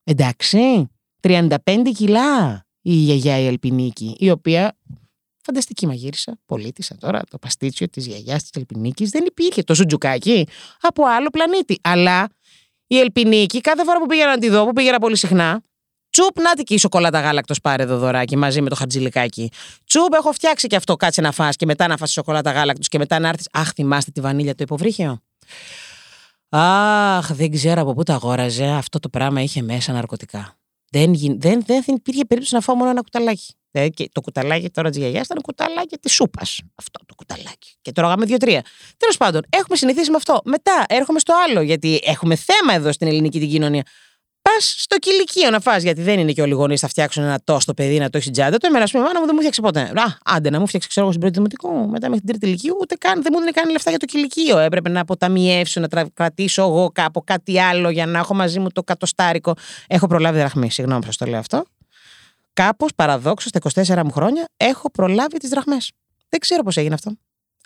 Εντάξει. 0.03 0.89
35 1.21 1.55
κιλά 1.95 2.65
η 2.81 2.93
γιαγιά 2.93 3.39
η 3.39 3.45
Ελπινίκη, 3.45 4.15
η 4.19 4.29
οποία 4.29 4.77
φανταστική 5.43 5.87
μαγείρισα, 5.87 6.39
πολίτησα 6.45 6.97
τώρα, 6.99 7.21
το 7.29 7.37
παστίτσιο 7.37 7.89
της 7.89 8.05
γιαγιάς 8.05 8.41
της 8.41 8.51
Ελπινίκης, 8.53 9.09
δεν 9.09 9.25
υπήρχε 9.25 9.63
το 9.63 9.73
σουτζουκάκι 9.73 10.47
από 10.81 11.05
άλλο 11.05 11.29
πλανήτη. 11.29 11.79
Αλλά 11.81 12.29
η 12.87 12.99
Ελπινίκη, 12.99 13.61
κάθε 13.61 13.83
φορά 13.83 13.99
που 13.99 14.05
πήγαινα 14.05 14.29
να 14.29 14.37
τη 14.37 14.49
δω, 14.49 14.65
που 14.65 14.73
πήγαινα 14.73 14.99
πολύ 14.99 15.17
συχνά, 15.17 15.61
Τσουπ, 16.11 16.39
να 16.39 16.63
και 16.63 16.73
η 16.73 16.77
σοκολάτα 16.77 17.19
γάλακτος 17.19 17.61
πάρε 17.61 17.83
εδώ 17.83 17.97
δωράκι 17.97 18.35
μαζί 18.35 18.61
με 18.61 18.69
το 18.69 18.75
χατζηλικάκι. 18.75 19.51
Τσουπ, 19.85 20.13
έχω 20.13 20.31
φτιάξει 20.31 20.67
και 20.67 20.75
αυτό, 20.75 20.95
κάτσε 20.95 21.21
να 21.21 21.31
φας 21.31 21.55
και 21.55 21.65
μετά 21.65 21.87
να 21.87 21.97
φας 21.97 22.11
σοκολάτα 22.11 22.51
γάλακτος 22.51 22.87
και 22.87 22.97
μετά 22.97 23.19
να 23.19 23.27
έρθεις. 23.27 23.47
Αχ, 23.51 23.71
θυμάστε 23.71 24.11
τη 24.11 24.21
βανίλια 24.21 24.55
το 24.55 24.63
υποβρύχιο; 24.63 25.21
Αχ, 26.49 27.33
δεν 27.33 27.51
ξέρω 27.51 27.81
από 27.81 27.93
πού 27.93 28.03
τα 28.03 28.13
αγόραζε. 28.13 28.65
Αυτό 28.65 28.99
το 28.99 29.09
πράγμα 29.09 29.41
είχε 29.41 29.61
μέσα 29.61 29.93
ναρκωτικά. 29.93 30.57
Δεν, 30.89 31.13
δεν, 31.17 31.63
δεν 31.65 31.83
υπήρχε 31.87 32.25
περίπτωση 32.25 32.53
να 32.53 32.61
φάω 32.61 32.75
μόνο 32.75 32.89
ένα 32.89 33.01
κουταλάκι. 33.01 33.53
Ε, 33.71 33.89
και 33.89 34.09
το 34.11 34.21
κουταλάκι 34.21 34.69
τώρα 34.69 34.89
της 34.89 34.97
γιαγιάς 34.97 35.25
ήταν 35.25 35.41
κουταλάκι 35.41 35.97
της 35.97 36.13
σούπας. 36.13 36.59
Αυτό 36.75 36.99
το 37.05 37.15
κουταλάκι. 37.15 37.75
Και 37.81 37.91
τρώγαμε 37.91 38.25
δύο-τρία. 38.25 38.61
Τέλος 38.97 39.17
πάντων, 39.17 39.41
έχουμε 39.49 39.77
συνηθίσει 39.77 40.09
με 40.09 40.15
αυτό. 40.15 40.41
Μετά 40.43 40.85
έρχομαι 40.87 41.19
στο 41.19 41.33
άλλο, 41.47 41.61
γιατί 41.61 41.99
έχουμε 42.03 42.35
θέμα 42.35 42.73
εδώ 42.73 42.91
στην 42.91 43.07
ελληνική 43.07 43.39
την 43.39 43.49
κοινωνία. 43.49 43.83
Πας 44.41 44.75
στο 44.77 44.97
κηλικείο 44.97 45.49
να 45.49 45.59
φας, 45.59 45.83
γιατί 45.83 46.01
δεν 46.01 46.19
είναι 46.19 46.31
και 46.31 46.41
όλοι 46.41 46.51
οι 46.51 46.55
γονείς 46.55 46.79
θα 46.79 46.87
φτιάξουν 46.87 47.23
ένα 47.23 47.41
τόστο 47.43 47.73
παιδί 47.73 47.99
να 47.99 48.09
το 48.09 48.17
έχει 48.17 48.29
τζάντα. 48.29 48.57
Το 48.57 48.67
εμένα, 48.67 48.83
ας 48.83 48.91
πούμε, 48.91 49.03
μάνα 49.03 49.19
μου 49.19 49.25
δεν 49.25 49.33
μου 49.33 49.39
φτιάξε 49.39 49.61
ποτέ. 49.61 49.81
Α, 49.81 50.35
άντε 50.35 50.49
να 50.49 50.59
μου 50.59 50.67
φτιάξει, 50.67 50.87
ξέρω 50.87 51.05
εγώ, 51.05 51.15
στην 51.15 51.31
πρώτη 51.31 51.35
δημοτικού, 51.35 51.89
μετά 51.89 52.09
μέχρι 52.09 52.25
την 52.25 52.27
τρίτη 52.27 52.45
ηλικίου, 52.45 52.77
ούτε 52.81 52.95
καν, 52.95 53.21
δεν 53.21 53.31
μου 53.33 53.39
δίνει 53.39 53.51
καν 53.51 53.69
λεφτά 53.69 53.89
για 53.89 53.99
το 53.99 54.05
κηλικείο. 54.05 54.57
Έπρεπε 54.57 54.89
να 54.89 54.99
αποταμιεύσω, 54.99 55.79
να 55.79 55.87
κρατήσω 56.13 56.61
εγώ 56.61 56.91
κάπου 56.93 57.23
κάτι 57.23 57.59
άλλο 57.59 57.89
για 57.89 58.05
να 58.05 58.19
έχω 58.19 58.33
μαζί 58.33 58.59
μου 58.59 58.69
το 58.69 58.83
κατοστάρικο. 58.83 59.53
Έχω 59.87 60.07
προλάβει 60.07 60.37
δραχμή, 60.37 60.71
συγγνώμη 60.71 61.01
που 61.05 61.11
σα 61.11 61.25
το 61.25 61.31
λέω 61.31 61.39
αυτό. 61.39 61.65
Κάπως 62.53 62.91
παραδόξως 62.95 63.49
στα 63.49 63.83
24 63.99 64.03
μου 64.03 64.11
χρόνια 64.11 64.45
έχω 64.57 64.91
προλάβει 64.91 65.37
τις 65.37 65.49
δραχμές. 65.49 65.91
Δεν 66.29 66.39
ξέρω 66.39 66.63
πώς 66.63 66.77
έγινε 66.77 66.93
αυτό. 66.93 67.11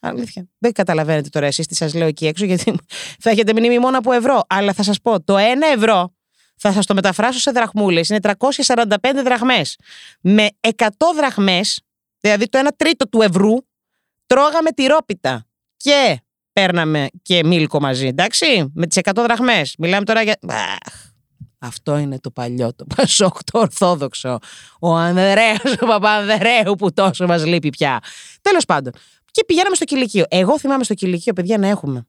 Αλήθεια. 0.01 0.47
Δεν 0.57 0.71
καταλαβαίνετε 0.71 1.29
τώρα 1.29 1.45
εσείς 1.45 1.67
τι 1.67 1.75
σας 1.75 1.93
λέω 1.93 2.07
εκεί 2.07 2.27
έξω, 2.27 2.45
γιατί 2.45 2.75
θα 3.19 3.29
έχετε 3.29 3.53
μνήμη 3.53 3.79
μόνο 3.79 3.97
από 3.97 4.11
ευρώ. 4.11 4.41
Αλλά 4.47 4.73
θα 4.73 4.83
σας 4.83 5.01
πω, 5.01 5.23
το 5.23 5.35
1 5.37 5.39
ευρώ 5.75 6.13
θα 6.55 6.71
σας 6.71 6.85
το 6.85 6.93
μεταφράσω 6.93 7.39
σε 7.39 7.51
δραχμούλες. 7.51 8.09
Είναι 8.09 8.19
345 8.19 8.95
δραχμές. 9.23 9.75
Με 10.21 10.47
100 10.59 10.87
δραχμές, 11.15 11.81
δηλαδή 12.19 12.49
το 12.49 12.59
1 12.59 12.67
τρίτο 12.75 13.09
του 13.09 13.21
ευρώ, 13.21 13.65
τρώγαμε 14.25 14.71
τυρόπιτα. 14.71 15.45
Και 15.77 16.19
παίρναμε 16.53 17.07
και 17.21 17.43
μίλκο 17.43 17.79
μαζί, 17.79 18.07
εντάξει, 18.07 18.71
με 18.73 18.87
τις 18.87 18.97
100 18.97 19.23
δραχμές. 19.23 19.75
Μιλάμε 19.77 20.05
τώρα 20.05 20.21
για. 20.21 20.37
Αχ, 20.47 21.13
αυτό 21.65 21.97
είναι 21.97 22.19
το 22.19 22.31
παλιό, 22.31 22.73
το 22.75 22.85
Πασόκ, 22.95 23.43
το 23.51 23.59
Ορθόδοξο. 23.59 24.37
Ο 24.79 24.95
Ανδρέας, 24.95 25.61
ο 25.81 25.85
Παπανδρέου 25.85 26.75
που 26.77 26.93
τόσο 26.93 27.25
μας 27.25 27.45
λείπει 27.45 27.69
πια. 27.69 27.99
Τέλος 28.41 28.65
πάντων. 28.65 28.93
Και 29.31 29.45
πηγαίναμε 29.45 29.75
στο 29.75 29.85
κηλικείο. 29.85 30.25
Εγώ 30.27 30.59
θυμάμαι 30.59 30.83
στο 30.83 30.93
κηλικείο, 30.93 31.33
παιδιά, 31.33 31.57
να 31.57 31.67
έχουμε 31.67 32.05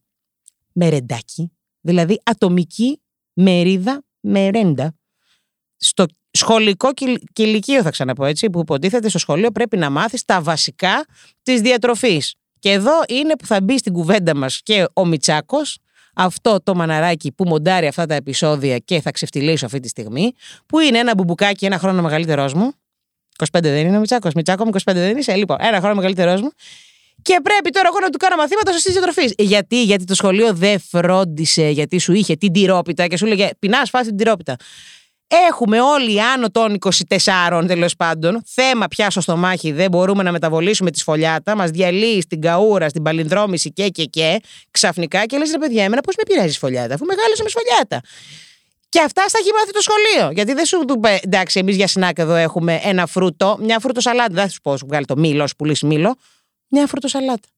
μερεντάκι, 0.72 1.52
δηλαδή 1.80 2.20
ατομική 2.24 3.00
μερίδα 3.32 4.04
μερέντα 4.20 4.94
στο, 5.76 6.06
σχολικό 6.36 6.92
και, 6.92 7.20
και 7.32 7.42
ηλικείο, 7.42 7.82
θα 7.82 7.90
ξαναπώ 7.90 8.24
έτσι, 8.24 8.50
που 8.50 8.58
υποτίθεται 8.58 9.08
στο 9.08 9.18
σχολείο 9.18 9.50
πρέπει 9.50 9.76
να 9.76 9.90
μάθεις 9.90 10.24
τα 10.24 10.40
βασικά 10.40 11.06
της 11.42 11.60
διατροφής. 11.60 12.34
Και 12.58 12.70
εδώ 12.70 12.92
είναι 13.08 13.36
που 13.36 13.46
θα 13.46 13.60
μπει 13.60 13.78
στην 13.78 13.92
κουβέντα 13.92 14.36
μας 14.36 14.60
και 14.62 14.86
ο 14.92 15.04
Μιτσάκο, 15.04 15.58
αυτό 16.16 16.60
το 16.62 16.74
μαναράκι 16.74 17.32
που 17.32 17.44
μοντάρει 17.44 17.86
αυτά 17.86 18.06
τα 18.06 18.14
επεισόδια 18.14 18.78
και 18.78 19.00
θα 19.00 19.10
ξεφτυλίσω 19.10 19.66
αυτή 19.66 19.80
τη 19.80 19.88
στιγμή, 19.88 20.32
που 20.66 20.80
είναι 20.80 20.98
ένα 20.98 21.14
μπουμπουκάκι 21.16 21.64
ένα 21.64 21.78
χρόνο 21.78 22.02
μεγαλύτερός 22.02 22.54
μου. 22.54 22.72
25 23.38 23.46
δεν 23.60 23.86
είναι 23.86 23.96
ο 23.96 24.00
Μιτσάκος. 24.00 24.32
Μιτσάκο 24.34 24.64
μου 24.64 24.70
25 24.70 24.92
δεν 24.92 25.16
είσαι. 25.16 25.34
Λοιπόν, 25.34 25.56
ένα 25.60 25.78
χρόνο 25.78 25.94
μεγαλύτερός 25.94 26.40
μου. 26.40 26.50
Και 27.22 27.40
πρέπει 27.42 27.70
τώρα 27.70 27.88
εγώ 27.88 28.00
να 28.00 28.10
του 28.10 28.18
κάνω 28.18 28.36
μαθήματα 28.36 28.72
σωστής 28.72 28.92
διατροφής. 28.92 29.34
Γιατί, 29.38 29.82
γιατί 29.82 30.04
το 30.04 30.14
σχολείο 30.14 30.54
δεν 30.54 30.80
φρόντισε, 30.80 31.68
γιατί 31.68 31.98
σου 31.98 32.12
είχε 32.12 32.36
την 32.36 32.52
τυρόπιτα 32.52 33.06
και 33.06 33.16
σου 33.16 33.26
έλεγε 33.26 33.48
Πεινάς, 33.58 33.90
φάε 33.90 34.08
την 34.08 34.16
τυρόπιτα. 34.16 34.56
Έχουμε 35.28 35.80
όλοι 35.80 36.22
άνω 36.22 36.50
των 36.50 36.78
24 37.08 37.64
τέλος 37.66 37.96
πάντων 37.96 38.42
θέμα 38.46 38.86
πια 38.86 39.10
στο 39.10 39.20
στομάχι, 39.20 39.72
δεν 39.72 39.90
μπορούμε 39.90 40.22
να 40.22 40.32
μεταβολήσουμε 40.32 40.90
τη 40.90 40.98
σφολιάτα, 40.98 41.56
μας 41.56 41.70
διαλύει 41.70 42.20
στην 42.20 42.40
καούρα, 42.40 42.88
στην 42.88 43.02
παλινδρόμηση 43.02 43.72
και 43.72 43.88
και 43.88 44.04
και 44.04 44.40
ξαφνικά 44.70 45.26
και 45.26 45.38
λες 45.38 45.50
ρε 45.50 45.58
παιδιά, 45.58 45.84
εμένα 45.84 46.00
πώς 46.00 46.14
με 46.16 46.22
πειράζει 46.26 46.48
η 46.48 46.52
σφολιάτα, 46.52 46.94
αφού 46.94 47.04
μεγάλωσα 47.04 47.42
με 47.42 47.48
σφολιάτα. 47.48 48.00
Και 48.88 49.00
αυτά 49.00 49.28
στα 49.28 49.38
έχει 49.40 49.50
μάθει 49.52 49.72
το 49.72 49.80
σχολείο. 49.80 50.30
Γιατί 50.32 50.52
δεν 50.52 50.64
σου 50.64 50.84
του 50.84 51.00
πει, 51.00 51.20
εντάξει, 51.22 51.58
εμείς 51.58 51.76
για 51.76 51.86
σνάκ 51.86 52.18
εδώ 52.18 52.34
έχουμε 52.34 52.80
ένα 52.82 53.06
φρούτο, 53.06 53.56
μια 53.60 53.78
φρούτο 53.78 54.00
σαλάτα. 54.00 54.34
Δεν 54.34 54.44
θα 54.44 54.48
σου 54.48 54.60
πω, 54.60 54.76
σου 54.76 54.86
βγάλει 54.86 55.04
το 55.04 55.16
μήλο, 55.16 55.46
σου 55.46 55.56
πουλήσει 55.56 55.86
μήλο. 55.86 56.16
Μια 56.68 56.86
φρούτο 56.86 57.08
σαλάτα. 57.08 57.48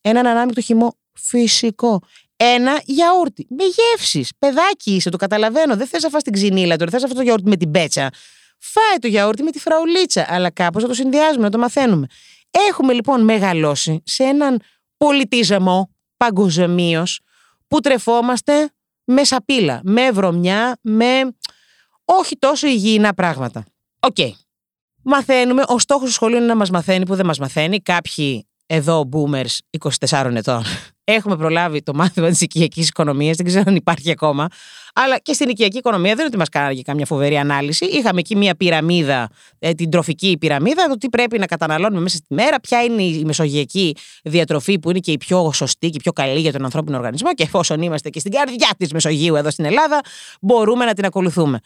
Έναν 0.00 0.26
ανάμεικτο 0.26 0.60
χυμό 0.60 0.94
φυσικό. 1.12 2.00
Ένα 2.42 2.80
γιαούρτι. 2.84 3.46
Με 3.48 3.64
γεύσεις. 3.64 4.32
Παιδάκι 4.38 4.94
είσαι, 4.94 5.10
το 5.10 5.16
καταλαβαίνω. 5.16 5.76
Δεν 5.76 5.86
θες 5.86 6.02
να 6.02 6.08
φας 6.08 6.22
την 6.22 6.32
ξυνήλα 6.32 6.76
τώρα, 6.76 6.90
θες 6.90 7.02
αυτό 7.02 7.14
το 7.14 7.22
γιαούρτι 7.22 7.48
με 7.48 7.56
την 7.56 7.70
πέτσα. 7.70 8.10
Φάει 8.58 8.98
το 9.00 9.06
γιαούρτι 9.06 9.42
με 9.42 9.50
τη 9.50 9.58
φραουλίτσα. 9.58 10.26
Αλλά 10.28 10.50
κάπως 10.50 10.82
να 10.82 10.88
το 10.88 10.94
συνδυάζουμε, 10.94 11.44
να 11.44 11.50
το 11.50 11.58
μαθαίνουμε. 11.58 12.06
Έχουμε 12.68 12.92
λοιπόν 12.92 13.24
μεγαλώσει 13.24 14.02
σε 14.04 14.24
έναν 14.24 14.60
πολιτισμό 14.96 15.90
παγκοσμίως 16.16 17.20
που 17.68 17.80
τρεφόμαστε 17.80 18.70
με 19.04 19.24
σαπίλα, 19.24 19.80
με 19.84 20.10
βρωμιά, 20.10 20.78
με 20.80 21.20
όχι 22.04 22.36
τόσο 22.38 22.66
υγιεινά 22.66 23.14
πράγματα. 23.14 23.64
OK. 24.00 24.14
Okay. 24.18 24.30
Μαθαίνουμε, 25.02 25.62
ο 25.66 25.78
στόχος 25.78 26.06
του 26.06 26.12
σχολείου 26.12 26.36
είναι 26.36 26.46
να 26.46 26.56
μας 26.56 26.70
μαθαίνει 26.70 27.06
που 27.06 27.14
δεν 27.14 27.26
μας 27.26 27.38
μαθαίνει. 27.38 27.80
Κάποιοι 27.80 28.49
εδώ, 28.72 29.08
boomers 29.12 29.78
24 30.08 30.30
ετών, 30.34 30.62
έχουμε 31.04 31.36
προλάβει 31.36 31.82
το 31.82 31.94
μάθημα 31.94 32.28
της 32.28 32.40
οικιακής 32.40 32.88
οικονομίας. 32.88 33.36
Δεν 33.36 33.46
ξέρω 33.46 33.64
αν 33.66 33.76
υπάρχει 33.76 34.10
ακόμα. 34.10 34.46
Αλλά 34.94 35.18
και 35.18 35.32
στην 35.32 35.48
οικιακή 35.48 35.78
οικονομία 35.78 36.10
δεν 36.10 36.18
είναι 36.18 36.26
ότι 36.26 36.36
μας 36.36 36.48
κάνανε 36.48 36.80
καμιά 36.82 37.06
φοβερή 37.06 37.36
ανάλυση. 37.36 37.84
Είχαμε 37.84 38.18
εκεί 38.20 38.36
μια 38.36 38.54
πυραμίδα, 38.54 39.30
ε, 39.58 39.72
την 39.72 39.90
τροφική 39.90 40.36
πυραμίδα, 40.40 40.86
το 40.86 40.96
τι 40.96 41.08
πρέπει 41.08 41.38
να 41.38 41.46
καταναλώνουμε 41.46 42.00
μέσα 42.00 42.16
στη 42.16 42.34
μέρα, 42.34 42.60
ποια 42.60 42.82
είναι 42.82 43.02
η 43.02 43.24
μεσογειακή 43.24 43.96
διατροφή 44.24 44.78
που 44.78 44.90
είναι 44.90 44.98
και 44.98 45.12
η 45.12 45.18
πιο 45.18 45.52
σωστή 45.52 45.88
και 45.88 45.96
η 45.96 46.00
πιο 46.00 46.12
καλή 46.12 46.40
για 46.40 46.52
τον 46.52 46.64
ανθρώπινο 46.64 46.96
οργανισμό. 46.96 47.34
Και 47.34 47.42
εφόσον 47.42 47.82
είμαστε 47.82 48.10
και 48.10 48.18
στην 48.18 48.32
καρδιά 48.32 48.68
της 48.78 48.92
Μεσογείου 48.92 49.34
εδώ 49.36 49.50
στην 49.50 49.64
Ελλάδα, 49.64 50.00
μπορούμε 50.40 50.84
να 50.84 50.92
την 50.94 51.04
ακολουθούμε. 51.04 51.58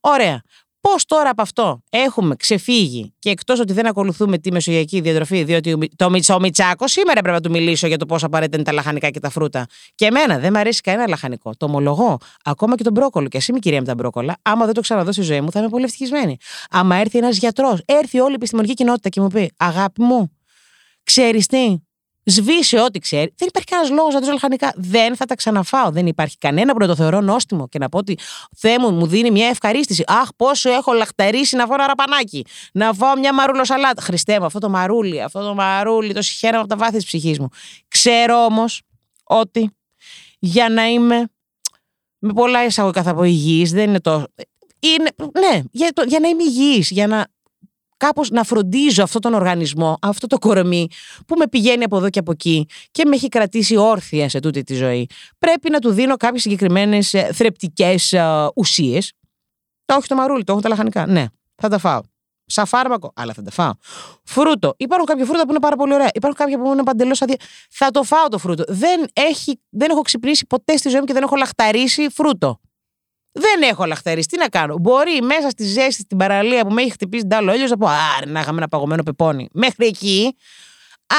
Ωραία. 0.00 0.42
Πώς 0.80 1.04
τώρα 1.04 1.30
από 1.30 1.42
αυτό 1.42 1.82
έχουμε 1.90 2.36
ξεφύγει 2.36 3.14
και 3.18 3.30
εκτός 3.30 3.60
ότι 3.60 3.72
δεν 3.72 3.86
ακολουθούμε 3.86 4.38
τη 4.38 4.52
μεσογειακή 4.52 5.00
διατροφή, 5.00 5.42
διότι 5.42 5.90
το 5.96 6.10
Μιτσό 6.10 6.40
Μιτσάκος 6.40 6.92
σήμερα 6.92 7.18
έπρεπε 7.18 7.36
να 7.36 7.42
του 7.42 7.50
μιλήσω 7.50 7.86
για 7.86 7.98
το 7.98 8.06
πόσο 8.06 8.26
απαραίτητα 8.26 8.56
είναι 8.56 8.66
τα 8.66 8.72
λαχανικά 8.72 9.10
και 9.10 9.20
τα 9.20 9.30
φρούτα. 9.30 9.66
Και 9.94 10.04
εμένα 10.04 10.38
δεν 10.38 10.50
μου 10.52 10.58
αρέσει 10.58 10.80
κανένα 10.80 11.08
λαχανικό. 11.08 11.50
Το 11.56 11.66
ομολογώ. 11.66 12.18
Ακόμα 12.44 12.74
και 12.74 12.82
τον 12.82 12.92
μπρόκολο. 12.92 13.28
Και 13.28 13.36
εσύ, 13.36 13.52
κυρία 13.52 13.80
με 13.80 13.86
τα 13.86 13.94
μπρόκολα, 13.94 14.36
άμα 14.42 14.64
δεν 14.64 14.74
το 14.74 14.80
ξαναδώ 14.80 15.12
στη 15.12 15.22
ζωή 15.22 15.40
μου, 15.40 15.50
θα 15.50 15.58
είμαι 15.58 15.68
πολύ 15.68 15.84
ευτυχισμένη. 15.84 16.36
Άμα 16.70 16.96
έρθει 16.96 17.18
ένας 17.18 17.36
γιατρός, 17.36 17.82
έρθει 17.84 18.20
όλη 18.20 18.32
η 18.32 18.34
επιστημονική 18.34 18.74
κοινότητα 18.74 19.08
και 19.08 19.20
μου 19.20 19.28
πει 19.28 19.50
Αγάπη 19.56 20.02
μου, 20.02 20.36
ξέρεις 21.02 21.46
τι, 21.46 21.76
Σβήσε 22.24 22.80
ό,τι 22.80 22.98
ξέρει. 22.98 23.34
Δεν 23.36 23.48
υπάρχει 23.48 23.68
κανένας 23.68 23.90
λόγος 23.90 24.14
να 24.14 24.20
τρώσει 24.20 24.32
λαχανικά. 24.32 24.72
Δεν 24.76 25.16
θα 25.16 25.24
τα 25.24 25.34
ξαναφάω. 25.34 25.90
Δεν 25.90 26.06
υπάρχει 26.06 26.38
κανένα 26.38 26.72
που 26.72 26.78
να 26.78 26.86
το 26.86 26.94
θεωρώ 26.94 27.20
νόστιμο 27.20 27.68
και 27.68 27.78
να 27.78 27.88
πω 27.88 27.98
ότι 27.98 28.18
Θεέ 28.56 28.78
μου, 28.78 28.90
μου 28.90 29.06
δίνει 29.06 29.30
μια 29.30 29.48
ευχαρίστηση. 29.48 30.04
Αχ, 30.06 30.28
πόσο 30.36 30.70
έχω 30.70 30.92
λαχταρίσει 30.92 31.56
να 31.56 31.66
φάω 31.66 31.74
ένα 31.74 31.86
ραπανάκι. 31.86 32.44
Να 32.72 32.92
φάω 32.92 33.18
μια 33.18 33.34
μαρούλο 33.34 33.64
σαλάτα. 33.64 34.02
Χριστέ 34.02 34.40
μου, 34.40 34.44
αυτό 34.44 34.58
το 34.58 34.68
μαρούλι, 34.68 35.22
αυτό 35.22 35.40
το 35.40 35.54
μαρούλι, 35.54 36.12
το 36.12 36.22
συγχαίρω 36.22 36.58
από 36.58 36.68
τα 36.68 36.76
βάθη 36.76 36.96
της 36.96 37.04
ψυχής 37.04 37.38
μου. 37.38 37.48
Ξέρω 37.88 38.44
όμως 38.44 38.82
ότι 39.24 39.70
για 40.38 40.68
να 40.68 40.86
είμαι 40.86 41.30
με 42.18 42.32
πολλά 42.32 42.64
εισαγωγικά 42.64 43.02
θα 43.02 43.14
πω 43.14 43.24
υγιής, 43.24 43.72
δεν 43.72 43.88
είναι 43.88 44.00
το... 44.00 44.24
Είναι, 44.80 45.10
ναι, 45.38 45.60
για, 45.70 45.92
το, 45.92 46.02
για 46.02 46.20
να 46.20 46.28
είμαι 46.28 46.42
υγιής, 46.42 46.90
για 46.90 47.06
να 47.06 47.26
κάπως 48.00 48.30
να 48.30 48.42
φροντίζω 48.42 49.02
αυτόν 49.02 49.20
τον 49.20 49.34
οργανισμό, 49.34 49.98
αυτό 50.02 50.26
το 50.26 50.38
κορμί 50.38 50.88
που 51.26 51.36
με 51.36 51.48
πηγαίνει 51.48 51.84
από 51.84 51.96
εδώ 51.96 52.10
και 52.10 52.18
από 52.18 52.32
εκεί 52.32 52.66
και 52.90 53.04
με 53.04 53.14
έχει 53.14 53.28
κρατήσει 53.28 53.76
όρθια 53.76 54.28
σε 54.28 54.40
τούτη 54.40 54.62
τη 54.62 54.74
ζωή. 54.74 55.08
Πρέπει 55.38 55.70
να 55.70 55.78
του 55.78 55.90
δίνω 55.90 56.16
κάποιες 56.16 56.42
συγκεκριμένες 56.42 57.14
ε, 57.14 57.30
θρεπτικές 57.32 58.12
ε, 58.12 58.48
ουσίες. 58.54 59.12
Το 59.84 59.94
όχι 59.96 60.08
το 60.08 60.14
μαρούλι, 60.14 60.44
το 60.44 60.52
έχω 60.52 60.60
τα 60.60 60.68
λαχανικά. 60.68 61.06
Ναι, 61.06 61.24
θα 61.54 61.68
τα 61.68 61.78
φάω. 61.78 62.00
Σαν 62.46 62.66
φάρμακο, 62.66 63.12
αλλά 63.16 63.32
θα 63.32 63.42
τα 63.42 63.50
φάω. 63.50 63.72
Φρούτο. 64.24 64.74
Υπάρχουν 64.76 65.06
κάποια 65.06 65.24
φρούτα 65.24 65.42
που 65.42 65.50
είναι 65.50 65.60
πάρα 65.60 65.76
πολύ 65.76 65.94
ωραία. 65.94 66.08
Υπάρχουν 66.14 66.44
κάποια 66.44 66.58
που 66.58 66.72
είναι 66.72 66.82
παντελώς 66.82 67.22
αδεία. 67.22 67.36
Θα 67.70 67.90
το 67.90 68.02
φάω 68.02 68.28
το 68.28 68.38
φρούτο. 68.38 68.64
Δεν, 68.68 69.06
έχει, 69.12 69.60
δεν 69.68 69.90
έχω 69.90 70.00
ξυπνήσει 70.00 70.46
ποτέ 70.46 70.76
στη 70.76 70.88
ζωή 70.88 71.00
μου 71.00 71.06
και 71.06 71.12
δεν 71.12 71.22
έχω 71.22 71.36
λαχταρίσει 71.36 72.08
φρούτο. 72.10 72.60
Δεν 73.32 73.62
έχω 73.62 73.84
λαχταρίσει. 73.84 74.28
Τι 74.28 74.36
να 74.36 74.48
κάνω. 74.48 74.78
Μπορεί 74.78 75.22
μέσα 75.22 75.48
στη 75.48 75.64
ζέστη, 75.64 76.02
στην 76.02 76.16
παραλία 76.16 76.66
που 76.66 76.72
με 76.72 76.82
έχει 76.82 76.90
χτυπήσει 76.90 77.22
την 77.22 77.34
άλλο 77.34 77.52
να 77.68 77.76
πω 77.76 77.86
Α, 77.86 78.26
να 78.26 78.40
είχαμε 78.40 78.58
ένα 78.58 78.68
παγωμένο 78.68 79.02
πεπόνι. 79.02 79.48
Μέχρι 79.52 79.86
εκεί. 79.86 80.36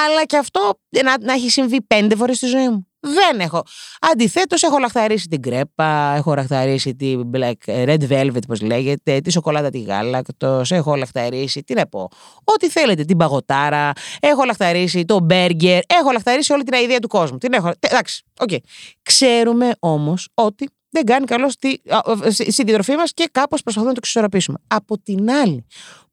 Αλλά 0.07 0.25
και 0.25 0.37
αυτό 0.37 0.79
να, 1.03 1.19
να 1.19 1.33
έχει 1.33 1.49
συμβεί 1.49 1.81
πέντε 1.81 2.15
φορές 2.15 2.37
στη 2.37 2.45
ζωή 2.47 2.69
μου. 2.69 2.85
Δεν 3.03 3.39
έχω. 3.39 3.63
Αντιθέτως, 4.11 4.63
έχω 4.63 4.77
λαχταρίσει 4.77 5.27
την 5.27 5.41
κρέπα, 5.41 6.13
έχω 6.15 6.35
λαχταρίσει 6.35 6.95
την 6.95 7.31
black, 7.33 7.53
ε, 7.65 7.83
red 7.87 8.09
velvet, 8.09 8.47
πώς 8.47 8.61
λέγεται, 8.61 9.19
τη 9.19 9.31
σοκολάτα 9.31 9.69
τη 9.69 9.81
γάλακτος, 9.81 10.71
έχω 10.71 10.95
λαχταρίσει, 10.95 11.63
τι 11.63 11.73
να 11.73 11.87
πω, 11.87 12.09
ό,τι 12.43 12.69
θέλετε, 12.69 13.03
την 13.03 13.17
παγωτάρα, 13.17 13.91
έχω 14.19 14.43
λαχταρίσει 14.43 15.05
το 15.05 15.19
μπέργκερ, 15.19 15.79
έχω 15.87 16.11
λαχταρίσει 16.11 16.53
όλη 16.53 16.63
την 16.63 16.73
αηδία 16.73 16.99
του 16.99 17.07
κόσμου. 17.07 17.37
Την 17.37 17.53
έχω. 17.53 17.71
Εντάξει, 17.79 18.23
OK. 18.39 18.49
Okay. 18.51 18.57
Ξέρουμε 19.03 19.71
όμως 19.79 20.27
ότι 20.33 20.69
δεν 20.91 21.05
κάνει 21.05 21.25
καλό 21.25 21.49
στη, 21.49 21.81
στη 22.29 22.63
διατροφή 22.63 22.95
μας 22.95 23.13
και 23.13 23.29
κάπως 23.31 23.61
προσπαθούμε 23.61 23.91
να 23.91 23.95
το 23.95 24.01
εξισορροπήσουμε. 24.03 24.57
Από 24.67 24.99
την 24.99 25.31
άλλη, 25.31 25.65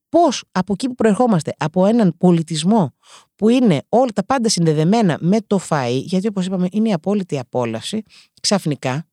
πώς 0.09 0.45
από 0.53 0.73
εκεί 0.73 0.87
που 0.87 0.95
προερχόμαστε, 0.95 1.53
από 1.59 1.87
έναν 1.87 2.17
πολιτισμό 2.19 2.95
που 3.37 3.49
είναι 3.49 3.83
όλα 3.89 4.11
τα 4.15 4.25
πάντα 4.25 4.49
συνδεδεμένα 4.49 5.17
με 5.21 5.41
το 5.47 5.61
φαΐ, 5.69 6.01
γιατί 6.03 6.27
όπως 6.27 6.47
είπαμε 6.47 6.69
είναι 6.71 6.89
η 6.89 6.93
απόλυτη 6.93 7.39
απόλαυση, 7.39 8.03
ξαφνικά, 8.41 9.07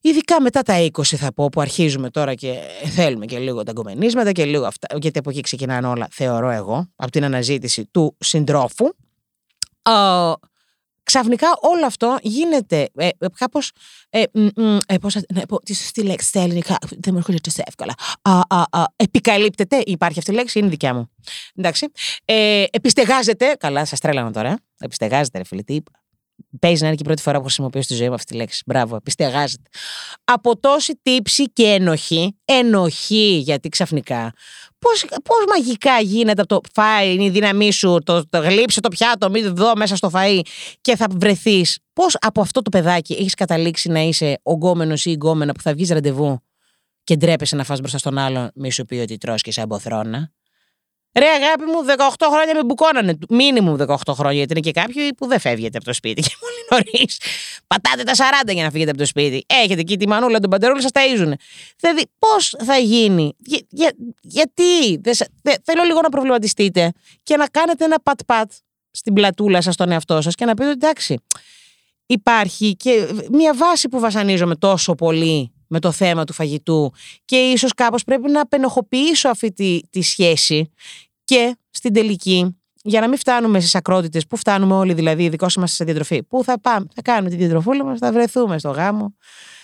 ειδικά 0.00 0.40
μετά 0.40 0.62
τα 0.62 0.86
20 0.92 1.02
θα 1.02 1.32
πω, 1.32 1.48
που 1.48 1.60
αρχίζουμε 1.60 2.10
τώρα 2.10 2.34
και 2.34 2.58
θέλουμε 2.94 3.26
και 3.26 3.38
λίγο 3.38 3.62
τα 3.62 3.72
κομμενίσματα 3.72 4.32
και 4.32 4.44
λίγο 4.44 4.66
αυτά, 4.66 4.96
γιατί 5.00 5.18
από 5.18 5.30
εκεί 5.30 5.40
ξεκινάνε 5.40 5.86
όλα, 5.86 6.08
θεωρώ 6.10 6.50
εγώ, 6.50 6.90
από 6.96 7.10
την 7.10 7.24
αναζήτηση 7.24 7.86
του 7.90 8.16
συντρόφου, 8.18 8.86
ξαφνικά 11.02 11.46
όλο 11.60 11.86
αυτό 11.86 12.18
γίνεται 12.22 12.88
ε, 12.94 13.06
ε 13.06 13.26
κάπως. 13.36 13.72
Ε, 14.10 14.22
ε, 14.86 14.98
πώς, 15.00 15.14
ναι, 15.14 15.42
τη 15.64 15.74
σωστή 15.74 16.02
λέξη 16.02 16.28
στα 16.28 16.40
ελληνικά. 16.40 16.78
Δεν 16.88 17.12
μου 17.12 17.18
έρχονται 17.18 17.38
τόσο 17.38 17.62
εύκολα. 17.66 17.94
Α, 18.22 18.40
α, 18.48 18.64
α, 18.70 18.84
επικαλύπτεται. 18.96 19.82
Υπάρχει 19.86 20.18
αυτή 20.18 20.30
η 20.30 20.34
λέξη, 20.34 20.58
είναι 20.58 20.68
δικιά 20.68 20.94
μου. 20.94 21.10
Εντάξει. 21.54 21.86
Ε, 22.24 22.64
επιστεγάζεται. 22.70 23.56
Καλά, 23.58 23.84
σας 23.84 24.00
τρέλανα 24.00 24.30
τώρα. 24.30 24.58
Επιστεγάζεται, 24.78 25.38
ρε 25.38 25.44
φίλε, 25.44 25.62
τι 25.62 25.74
είπα. 25.74 25.90
Παίζει 26.58 26.80
να 26.80 26.86
είναι 26.86 26.96
και 26.96 27.02
η 27.02 27.06
πρώτη 27.06 27.22
φορά 27.22 27.36
που 27.38 27.44
χρησιμοποιώ 27.44 27.82
στη 27.82 27.94
ζωή 27.94 28.08
μου 28.08 28.14
αυτή 28.14 28.32
τη 28.32 28.36
λέξη. 28.36 28.62
Μπράβο, 28.66 28.96
επιστεγάζεται. 28.96 29.68
Από 30.24 30.58
τόση 30.58 30.98
τύψη 31.02 31.44
και 31.44 31.64
ενοχή, 31.64 32.36
ενοχή 32.44 33.38
γιατί 33.44 33.68
ξαφνικά 33.68 34.32
Πώς, 34.82 35.04
πώς 35.24 35.44
μαγικά 35.48 36.00
γίνεται 36.00 36.42
από 36.42 36.60
το 36.60 36.60
φάι, 36.74 37.12
είναι 37.12 37.24
η 37.24 37.30
δύναμή 37.30 37.72
σου, 37.72 37.98
το, 38.04 38.28
το 38.28 38.38
γλύψε 38.38 38.80
το 38.80 38.88
πιάτο, 38.88 39.30
μην 39.30 39.54
δω 39.54 39.72
μέσα 39.76 39.96
στο 39.96 40.10
φαΐ 40.14 40.40
και 40.80 40.96
θα 40.96 41.06
βρεθείς. 41.10 41.78
Πώς 41.92 42.16
από 42.20 42.40
αυτό 42.40 42.62
το 42.62 42.70
παιδάκι 42.70 43.12
έχεις 43.12 43.34
καταλήξει 43.34 43.88
να 43.88 44.00
είσαι 44.00 44.40
ογκόμενος 44.42 45.04
ή 45.04 45.10
ογκόμενα 45.10 45.52
που 45.52 45.62
θα 45.62 45.72
βγεις 45.72 45.88
ραντεβού 45.88 46.40
και 47.04 47.16
ντρέπεσαι 47.16 47.56
να 47.56 47.64
φας 47.64 47.78
μπροστά 47.78 47.98
στον 47.98 48.18
άλλον, 48.18 48.50
μη 48.54 48.72
σου 48.72 48.84
πει 48.84 48.96
ότι 48.96 49.18
τρως 49.18 49.42
και 49.42 49.52
σαν 49.52 49.66
μποθρόνα. 49.66 50.32
Ρε 51.18 51.26
αγάπη 51.26 51.64
μου, 51.64 51.78
18 52.18 52.26
χρόνια 52.32 52.54
με 52.54 52.64
μπουκώνανε. 52.64 53.18
Μήνυμου 53.28 53.76
18 53.78 53.96
χρόνια, 54.08 54.36
γιατί 54.36 54.52
είναι 54.52 54.60
και 54.60 54.80
κάποιοι 54.80 55.14
που 55.14 55.26
δεν 55.26 55.40
φεύγετε 55.40 55.76
από 55.76 55.86
το 55.86 55.92
σπίτι. 55.92 56.22
Και 56.22 56.36
πολύ 56.40 56.51
νωρίς. 56.70 57.20
Πατάτε 57.66 58.02
τα 58.02 58.12
40 58.46 58.52
για 58.52 58.62
να 58.62 58.70
φύγετε 58.70 58.90
από 58.90 58.98
το 58.98 59.06
σπίτι. 59.06 59.44
Έχετε 59.46 59.80
εκεί 59.80 59.96
τη 59.96 60.08
μανούλα, 60.08 60.38
τον 60.38 60.50
παντερόλο, 60.50 60.80
σας 60.80 60.90
ταΐζουνε. 60.94 61.32
Δηλαδή, 61.76 62.02
πώς 62.18 62.54
θα 62.64 62.76
γίνει, 62.76 63.34
για, 63.38 63.60
για, 63.68 63.92
γιατί; 64.20 65.00
Δε, 65.02 65.12
θέλω 65.62 65.82
λίγο 65.82 66.00
να 66.00 66.08
προβληματιστείτε 66.08 66.92
και 67.22 67.36
να 67.36 67.46
κάνετε 67.46 67.84
ένα 67.84 68.00
πατ-πατ 68.02 68.52
στην 68.90 69.12
πλατούλα 69.12 69.60
σας, 69.60 69.74
στον 69.74 69.90
εαυτό 69.90 70.20
σας 70.20 70.34
και 70.34 70.44
να 70.44 70.54
πείτε 70.54 70.70
εντάξει, 70.70 71.18
υπάρχει 72.06 72.76
και 72.76 73.08
μια 73.30 73.54
βάση 73.54 73.88
που 73.88 74.00
βασανίζομαι 74.00 74.56
τόσο 74.56 74.94
πολύ 74.94 75.52
με 75.66 75.78
το 75.80 75.92
θέμα 75.92 76.24
του 76.24 76.32
φαγητού 76.32 76.92
και 77.24 77.36
ίσως 77.36 77.74
κάπως 77.74 78.04
πρέπει 78.04 78.30
να 78.30 78.40
απενοχοποιήσω 78.40 79.28
αυτή 79.28 79.52
τη, 79.52 79.80
τη 79.90 80.02
σχέση 80.02 80.70
και 81.24 81.56
στην 81.70 81.92
τελική 81.92 82.61
για 82.82 83.00
να 83.00 83.08
μην 83.08 83.18
φτάνουμε 83.18 83.60
στις 83.60 83.74
ακρότητες 83.74 84.26
που 84.26 84.36
φτάνουμε 84.36 84.74
όλοι, 84.74 84.92
δηλαδή, 84.92 85.24
ειδικώ 85.24 85.46
είμαστε 85.56 85.76
σε 85.76 85.84
διατροφή. 85.84 86.22
Πού 86.22 86.44
θα 86.44 86.60
πάμε, 86.60 86.86
θα 86.94 87.02
κάνουμε 87.02 87.30
τη 87.30 87.36
διατροφούλα 87.36 87.84
μας, 87.84 87.98
θα 87.98 88.12
βρεθούμε 88.12 88.58
στο 88.58 88.70
γάμο, 88.70 89.16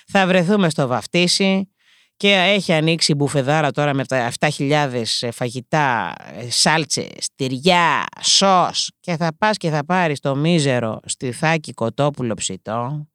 θα 0.06 0.26
βρεθούμε 0.26 0.70
στο 0.70 0.86
βαφτίσι. 0.86 1.68
Και 2.16 2.28
έχει 2.32 2.72
ανοίξει 2.72 3.12
η 3.12 3.14
μπουφεδάρα 3.18 3.70
τώρα 3.70 3.94
με 3.94 4.04
τα 4.04 4.30
7.000 4.40 5.02
φαγητά, 5.32 6.14
ε, 6.38 6.50
σάλτσε, 6.50 7.08
τυριά, 7.34 8.04
σως 8.20 8.90
και 9.00 9.16
θα 9.16 9.36
πας 9.38 9.56
και 9.56 9.70
θα 9.70 9.84
πάρεις 9.84 10.20
το 10.20 10.36
μίζερο 10.36 11.00
στη 11.04 11.32
θάκη 11.32 11.72
κοτόπουλο 11.72 12.34
ψητό 12.34 13.08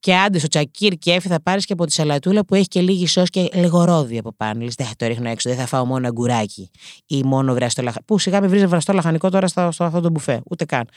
και 0.00 0.16
άντε 0.16 0.38
στο 0.38 0.48
τσακίρ 0.48 0.94
και 0.98 1.12
έφη 1.12 1.28
θα 1.28 1.42
πάρεις 1.42 1.64
και 1.64 1.72
από 1.72 1.86
τη 1.86 1.92
σαλατούλα 1.92 2.44
που 2.44 2.54
έχει 2.54 2.68
και 2.68 2.80
λίγη 2.80 3.06
σο 3.06 3.22
και 3.26 3.48
λιγορόδι 3.52 4.18
από 4.18 4.32
πάνω. 4.32 4.64
Λες, 4.64 4.74
δεν 4.74 4.88
το 4.96 5.06
ρίχνω 5.06 5.28
έξω, 5.28 5.48
δεν 5.48 5.58
θα 5.58 5.66
φάω 5.66 5.84
μόνο 5.84 6.06
αγκουράκι 6.06 6.70
ή 7.06 7.22
μόνο 7.22 7.54
βραστό 7.54 7.82
λαχανικό. 7.82 8.04
Πού 8.04 8.18
σιγά 8.18 8.40
με 8.40 8.46
βρίζεις 8.46 8.68
βραστό 8.68 8.92
λαχανικό 8.92 9.30
τώρα 9.30 9.46
στο, 9.46 9.70
στο 9.70 9.84
αυτό 9.84 10.00
το 10.00 10.10
μπουφέ. 10.10 10.42
Ούτε 10.50 10.64
καν. 10.64 10.88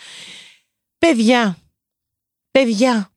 Παιδιά, 0.97 1.57
παιδιά, 2.51 3.09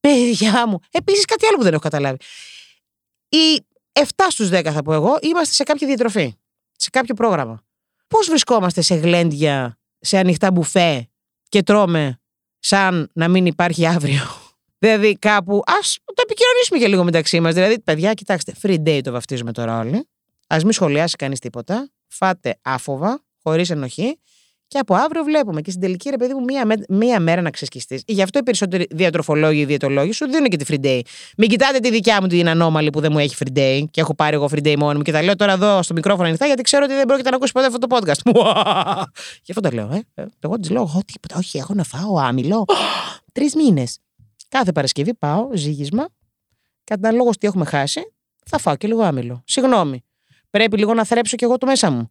παιδιά 0.00 0.68
μου. 0.68 0.78
Επίσης 0.90 1.24
κάτι 1.24 1.46
άλλο 1.46 1.56
που 1.56 1.62
δεν 1.62 1.72
έχω 1.72 1.82
καταλάβει. 1.82 2.18
Οι 3.28 3.64
7 3.92 4.02
στους 4.28 4.48
10 4.52 4.70
θα 4.72 4.82
πω 4.82 4.92
εγώ 4.92 5.18
είμαστε 5.20 5.54
σε 5.54 5.62
κάποια 5.62 5.86
διατροφή. 5.86 6.34
Σε 6.76 6.90
κάποιο 6.90 7.14
πρόγραμμα. 7.14 7.62
Πώς 8.08 8.28
βρισκόμαστε 8.28 8.80
σε 8.80 8.94
γλέντια, 8.94 9.78
σε 9.98 10.18
ανοιχτά 10.18 10.50
μπουφέ 10.50 11.08
και 11.48 11.62
τρώμε 11.62 12.20
σαν 12.58 13.10
να 13.12 13.28
μην 13.28 13.46
υπάρχει 13.46 13.86
αύριο; 13.86 14.20
Δηλαδή 14.84 15.18
κάπου 15.18 15.62
ας 15.66 15.98
το 16.04 16.22
επικοινωνήσουμε 16.22 16.78
και 16.78 16.88
λίγο 16.88 17.04
μεταξύ 17.04 17.40
μας. 17.40 17.54
Δηλαδή, 17.54 17.80
παιδιά, 17.80 18.12
κοιτάξτε, 18.12 18.52
free 18.62 18.78
day 18.86 19.00
το 19.02 19.12
βαφτίζουμε 19.12 19.52
τώρα 19.52 19.78
όλοι. 19.78 20.08
Α 20.46 20.56
μην 20.62 20.72
σχολιάσει 20.72 21.16
κανείς 21.16 21.38
τίποτα. 21.38 21.90
Φάτε 22.08 22.58
άφοβα, 22.62 23.22
χωρίς 23.42 23.70
ενοχή. 23.70 24.18
Και 24.66 24.78
από 24.78 24.94
αύριο 24.94 25.22
βλέπουμε. 25.22 25.60
Και 25.60 25.70
στην 25.70 25.82
τελική, 25.82 26.10
ρε 26.10 26.16
παιδί 26.16 26.34
μου, 26.34 26.40
μία, 26.40 26.84
μία 26.88 27.20
μέρα 27.20 27.40
να 27.40 27.50
ξεσκιστείς. 27.50 28.02
Γι' 28.06 28.22
αυτό 28.22 28.38
οι 28.38 28.42
περισσότεροι 28.42 28.86
διατροφολόγοι 28.90 29.60
ή 29.60 29.64
διαιτολόγοι 29.64 30.12
σου 30.12 30.26
δίνουν 30.30 30.48
και 30.48 30.56
τη 30.56 30.64
free 30.68 30.86
day. 30.86 31.00
Μην 31.36 31.48
κοιτάτε 31.48 31.78
τη 31.78 31.90
δικιά 31.90 32.18
μου 32.20 32.26
την 32.26 32.48
ανώμαλη 32.48 32.90
που 32.90 33.00
δεν 33.00 33.12
μου 33.12 33.18
έχει 33.18 33.36
free 33.38 33.58
day 33.58 33.82
και 33.90 34.00
έχω 34.00 34.14
πάρει 34.14 34.34
εγώ 34.34 34.48
free 34.52 34.66
day 34.66 34.74
μόνο 34.78 34.96
μου 34.96 35.02
και 35.02 35.12
τα 35.12 35.22
λέω 35.22 35.36
τώρα 35.36 35.52
εδώ 35.52 35.82
στο 35.82 35.94
μικρόφωνο 35.94 36.26
ανοιχτά 36.26 36.46
γιατί 36.46 36.62
ξέρω 36.62 36.84
ότι 36.84 36.94
δεν 36.94 37.06
πρόκειται 37.06 37.30
να 37.30 37.36
ακούσει 37.36 37.52
ποτέ 37.52 37.66
αυτό 37.66 37.78
το 37.78 37.96
podcast. 37.96 38.32
Γι' 39.44 39.52
αυτό 39.52 39.60
το 39.60 39.70
λέω, 39.70 40.04
ε. 40.14 40.24
Εγώ 40.40 40.58
της 40.58 40.70
λέω, 40.70 41.02
Όχι, 41.36 41.58
έχω 41.58 41.74
να 41.74 41.84
φάω 41.84 42.18
άμυλο. 42.18 42.64
Τρεις 43.32 43.54
μήνες. 43.54 43.98
Κάθε 44.52 44.72
Παρασκευή 44.72 45.14
πάω, 45.14 45.48
ζήγισμα. 45.54 46.08
Κατά 46.84 47.12
λόγος 47.12 47.38
τι 47.38 47.46
έχουμε 47.46 47.64
χάσει, 47.64 48.12
θα 48.46 48.58
φάω 48.58 48.76
και 48.76 48.86
λίγο 48.86 49.02
άμυλο. 49.02 49.42
Συγγνώμη. 49.46 50.04
Πρέπει 50.50 50.78
λίγο 50.78 50.94
να 50.94 51.04
θρέψω 51.04 51.36
κι 51.36 51.44
εγώ 51.44 51.58
το 51.58 51.66
μέσα 51.66 51.90
μου. 51.90 52.10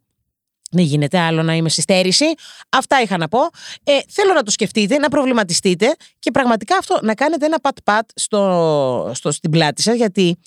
Δεν 0.70 0.84
γίνεται 0.84 1.18
άλλο 1.18 1.42
να 1.42 1.54
είμαι 1.54 1.68
στη 1.68 1.80
στέρηση. 1.80 2.24
Αυτά 2.68 3.02
είχα 3.02 3.16
να 3.16 3.28
πω. 3.28 3.38
Ε, 3.84 3.98
θέλω 4.08 4.32
να 4.32 4.42
το 4.42 4.50
σκεφτείτε, 4.50 4.98
να 4.98 5.08
προβληματιστείτε 5.08 5.96
και 6.18 6.30
πραγματικά 6.30 6.76
αυτό 6.76 6.98
να 7.02 7.14
κάνετε 7.14 7.46
ένα 7.46 7.60
πατ-πατ 7.60 8.10
στο, 8.14 9.10
στο, 9.14 9.30
στην 9.30 9.50
πλάτη 9.50 9.82
σας 9.82 9.96
γιατί 9.96 10.38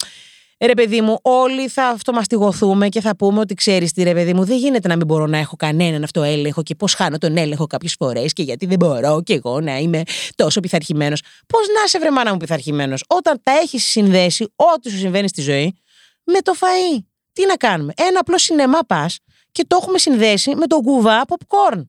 ρε 0.66 0.74
παιδί 0.74 1.02
μου, 1.02 1.20
όλοι 1.22 1.68
θα 1.68 1.88
αυτομαστιγωθούμε 1.88 2.90
και 2.90 3.02
θα 3.02 3.16
πούμε 3.16 3.40
ότι 3.40 3.54
ξέρεις 3.54 3.92
τι, 3.94 4.04
ρε 4.04 4.14
παιδί 4.14 4.34
μου, 4.34 4.46
δεν 4.46 4.58
γίνεται 4.58 4.88
να 4.88 4.96
μην 4.96 5.06
μπορώ 5.06 5.26
να 5.26 5.38
έχω 5.38 5.56
κανέναν 5.56 6.04
αυτό 6.04 6.24
έλεγχο 6.24 6.64
και 6.64 6.76
πώς 6.76 6.94
χάνω 6.94 7.18
τον 7.18 7.38
έλεγχο 7.38 7.68
κάποιες 7.68 7.96
φορές 8.00 8.34
και 8.34 8.44
γιατί 8.44 8.66
δεν 8.66 8.78
μπορώ 8.80 9.22
και 9.24 9.34
εγώ 9.34 9.60
να 9.62 9.78
είμαι 9.78 10.02
τόσο 10.36 10.60
πειθαρχημένος. 10.60 11.22
Πώς 11.48 11.68
να 11.68 11.84
είσαι 11.86 12.00
βρε 12.00 12.12
μάνα 12.12 12.32
μου 12.32 12.38
πειθαρχημένος, 12.38 13.04
όταν 13.08 13.40
τα 13.44 13.52
έχεις 13.52 13.84
συνδέσει 13.84 14.54
ό,τι 14.56 14.90
σου 14.90 14.98
συμβαίνει 14.98 15.28
στη 15.28 15.42
ζωή 15.42 15.76
με 16.24 16.40
το 16.40 16.54
φαΐ. 16.60 17.04
Τι 17.34 17.46
να 17.46 17.56
κάνουμε, 17.56 17.94
ένα 17.98 18.20
απλό 18.20 18.38
σινεμά 18.38 18.80
πας 18.88 19.20
και 19.52 19.66
το 19.68 19.78
έχουμε 19.82 19.98
συνδέσει 19.98 20.56
με 20.56 20.68
το 20.68 20.80
κουβά 20.80 21.26
popcorn 21.28 21.82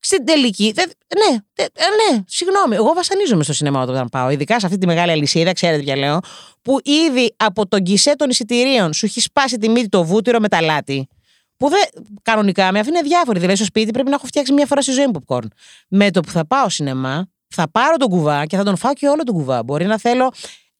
στην 0.00 0.24
τελική. 0.24 0.72
Δε, 0.74 0.82
ναι, 0.82 1.38
δε, 1.54 1.62
ε, 1.62 2.12
ναι, 2.12 2.22
συγγνώμη. 2.26 2.74
Εγώ 2.74 2.92
βασανίζομαι 2.92 3.42
στο 3.42 3.52
σινεμά 3.52 3.82
όταν 3.82 4.08
πάω. 4.08 4.30
Ειδικά 4.30 4.60
σε 4.60 4.66
αυτή 4.66 4.78
τη 4.78 4.86
μεγάλη 4.86 5.10
αλυσίδα, 5.10 5.52
ξέρετε 5.52 5.82
ποια 5.82 5.96
λέω. 5.96 6.20
Που 6.62 6.78
ήδη 6.82 7.34
από 7.36 7.68
τον 7.68 7.82
κισέ 7.82 8.16
των 8.16 8.30
εισιτηρίων 8.30 8.92
σου 8.92 9.06
έχει 9.06 9.20
σπάσει 9.20 9.58
τη 9.58 9.68
μύτη 9.68 9.88
το 9.88 10.04
βούτυρο 10.04 10.38
με 10.38 10.48
τα 10.48 10.60
λάτι. 10.60 11.08
Που 11.56 11.68
δεν, 11.68 12.04
κανονικά 12.22 12.72
με 12.72 12.78
αφήνει 12.78 13.00
διάφορη. 13.00 13.38
Δηλαδή, 13.38 13.56
στο 13.56 13.64
σπίτι 13.64 13.90
πρέπει 13.90 14.08
να 14.08 14.14
έχω 14.14 14.26
φτιάξει 14.26 14.52
μία 14.52 14.66
φορά 14.66 14.82
στη 14.82 14.92
ζωή 14.92 15.06
μου 15.06 15.20
popcorn. 15.26 15.46
Με 15.88 16.10
το 16.10 16.20
που 16.20 16.30
θα 16.30 16.46
πάω 16.46 16.68
σινεμά, 16.68 17.28
θα 17.48 17.70
πάρω 17.70 17.96
τον 17.96 18.08
κουβά 18.08 18.46
και 18.46 18.56
θα 18.56 18.64
τον 18.64 18.76
φάω 18.76 18.92
και 18.92 19.08
όλο 19.08 19.22
τον 19.22 19.34
κουβά. 19.34 19.62
Μπορεί 19.64 19.86
να 19.86 19.98
θέλω 19.98 20.32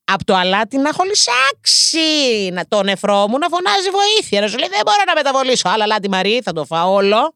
από 0.05 0.25
το 0.25 0.35
αλάτι 0.35 0.77
να 0.77 0.89
έχω 0.89 1.03
λυσάξει. 1.05 2.51
Να 2.53 2.67
το 2.67 2.83
νεφρό 2.83 3.29
μου 3.29 3.39
να 3.39 3.49
φωνάζει 3.49 3.89
βοήθεια. 3.91 4.41
Να 4.41 4.49
σου 4.49 4.59
λέει 4.59 4.69
δεν 4.69 4.81
μπορώ 4.85 5.03
να 5.07 5.15
μεταβολήσω. 5.15 5.69
Άλλα 5.69 5.85
αλάτι 5.85 6.09
Μαρή, 6.09 6.41
θα 6.45 6.53
το 6.53 6.65
φάω 6.65 6.93
όλο. 6.93 7.35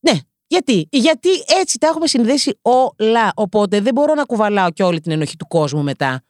Ναι, 0.00 0.18
γιατί; 0.48 0.88
Γιατί 0.90 1.28
έτσι 1.60 1.78
τα 1.78 1.86
έχουμε 1.86 2.06
συνδέσει 2.06 2.58
όλα. 2.62 3.32
Οπότε 3.34 3.80
δεν 3.80 3.94
μπορώ 3.94 4.14
να 4.14 4.24
κουβαλάω 4.24 4.70
και 4.70 4.82
όλη 4.82 5.00
την 5.00 5.12
ενοχή 5.12 5.36
του 5.36 5.46
κόσμου 5.46 5.82
μετά. 5.82 6.22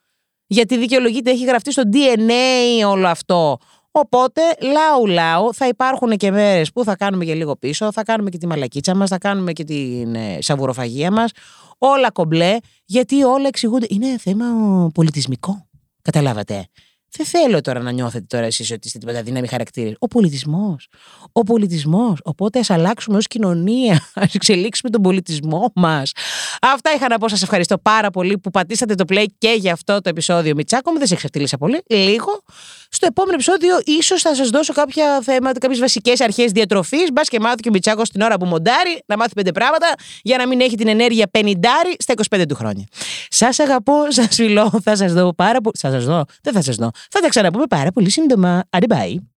Γιατί 0.47 0.79
δικαιολογείται, 0.79 1.31
έχει 1.31 1.45
γραφτεί 1.45 1.73
στο 1.73 1.83
DNA 1.93 2.87
όλο 2.89 3.09
αυτό. 3.09 3.59
Οπότε, 3.91 4.41
λαού 4.61 5.07
λαού, 5.07 5.55
θα 5.55 5.67
υπάρχουν 5.67 6.17
και 6.17 6.31
μέρες 6.31 6.73
που 6.73 6.85
θα 6.85 6.97
κάνουμε 6.97 7.25
και 7.25 7.35
λίγο 7.35 7.57
πίσω, 7.57 7.93
θα 7.93 8.03
κάνουμε 8.03 8.31
και 8.31 8.39
τη 8.39 8.47
μαλακίτσα 8.47 8.95
μας, 8.95 9.09
θα 9.09 9.19
κάνουμε 9.19 9.53
και 9.53 9.65
την 9.65 10.15
ε, 10.15 10.39
σαβουροφαγία 10.41 11.11
μας. 11.11 11.31
Όλα 11.79 12.11
κομπλέ, 12.11 12.57
γιατί 12.85 13.23
όλα 13.23 13.49
εξηγούνται. 13.49 13.87
Είναι 13.89 14.19
θέμα 14.19 14.45
πολιτισμικό. 14.95 15.69
Καταλάβατε. 16.03 16.67
Δεν 17.16 17.27
θέλω 17.27 17.61
τώρα 17.61 17.81
να 17.81 17.90
νιώθετε 17.90 18.25
τώρα 18.29 18.44
εσείς 18.44 18.71
ότι 18.71 18.87
είστε 18.87 18.99
τίποτα 18.99 19.23
δύναμη 19.23 19.47
χαρακτήρες. 19.47 19.94
Ο 19.99 20.07
πολιτισμός. 20.07 20.88
Ο 21.33 21.42
πολιτισμός. 21.42 22.18
Οπότε 22.25 22.59
ας 22.59 22.71
αλλάξουμε 22.71 23.16
ως 23.16 23.27
κοινωνία. 23.27 23.94
Α 24.21 24.23
εξελίξουμε 24.33 24.90
τον 24.90 25.03
πολιτισμό 25.03 25.73
μας. 25.75 26.12
Αυτά 26.61 26.92
είχα 26.94 27.09
να 27.09 27.18
πω. 27.18 27.29
Σας 27.29 27.42
ευχαριστώ 27.42 27.79
πάρα 27.79 28.11
πολύ 28.11 28.38
που 28.38 28.51
πατήσατε 28.51 28.94
το 28.94 29.05
play 29.09 29.25
και 29.38 29.57
για 29.59 29.73
αυτό 29.73 30.01
το 30.01 30.09
επεισόδιο. 30.09 30.55
Μιτσάκο 30.55 30.90
μου, 30.90 30.99
δεν 30.99 31.07
σε 31.07 31.14
εξεφτύλισα 31.14 31.59
πολύ. 31.59 31.83
Λίγο. 31.88 32.42
Στο 32.90 33.07
επόμενο 33.07 33.35
επεισόδιο, 33.35 33.81
ίσως 33.85 34.23
θα 34.23 34.35
σας 34.35 34.49
δώσω 34.49 34.73
κάποια 34.73 35.21
θέματα, 35.23 35.59
κάποιες 35.59 35.81
βασικές 35.81 36.21
αρχές 36.21 36.53
διατροφής. 36.53 37.12
Μπας 37.12 37.29
και 37.29 37.40
μάθει 37.40 37.57
και 37.57 37.68
ο 37.68 37.73
Μιτσάκος 37.73 38.11
την 38.11 38.21
ώρα 38.21 38.37
που 38.37 38.47
μοντάρει 38.47 39.03
να 39.07 39.16
μάθει 39.16 39.33
πέντε 39.35 39.53
πράγματα 39.53 39.94
για 40.23 40.37
να 40.37 40.47
μην 40.47 40.61
έχει 40.61 40.77
την 40.77 40.88
ενέργεια 40.88 41.27
πενιντάρι 41.31 41.97
στα 41.99 42.14
25 42.37 42.44
του 42.49 42.55
χρόνια. 42.55 42.85
Σας 43.31 43.59
αγαπώ, 43.59 44.11
σας 44.11 44.35
φιλώ. 44.35 44.81
Θα 44.83 44.97
σας 44.97 45.12
δω 45.12 45.35
πάρα 45.35 45.61
πολύ. 45.61 45.77
Θα 45.79 45.90
σας 45.90 46.05
δω. 46.05 46.25
Δεν 46.42 46.53
θα 46.53 46.62
σας 46.62 46.77
δω. 46.77 46.90
Θα 47.11 47.21
τα 47.21 47.29
ξαναπούμε 47.29 47.67
πάρα 47.67 47.93
πολύ 47.93 48.11
σύντομα. 48.11 48.65
Αντιμπάει. 48.71 49.29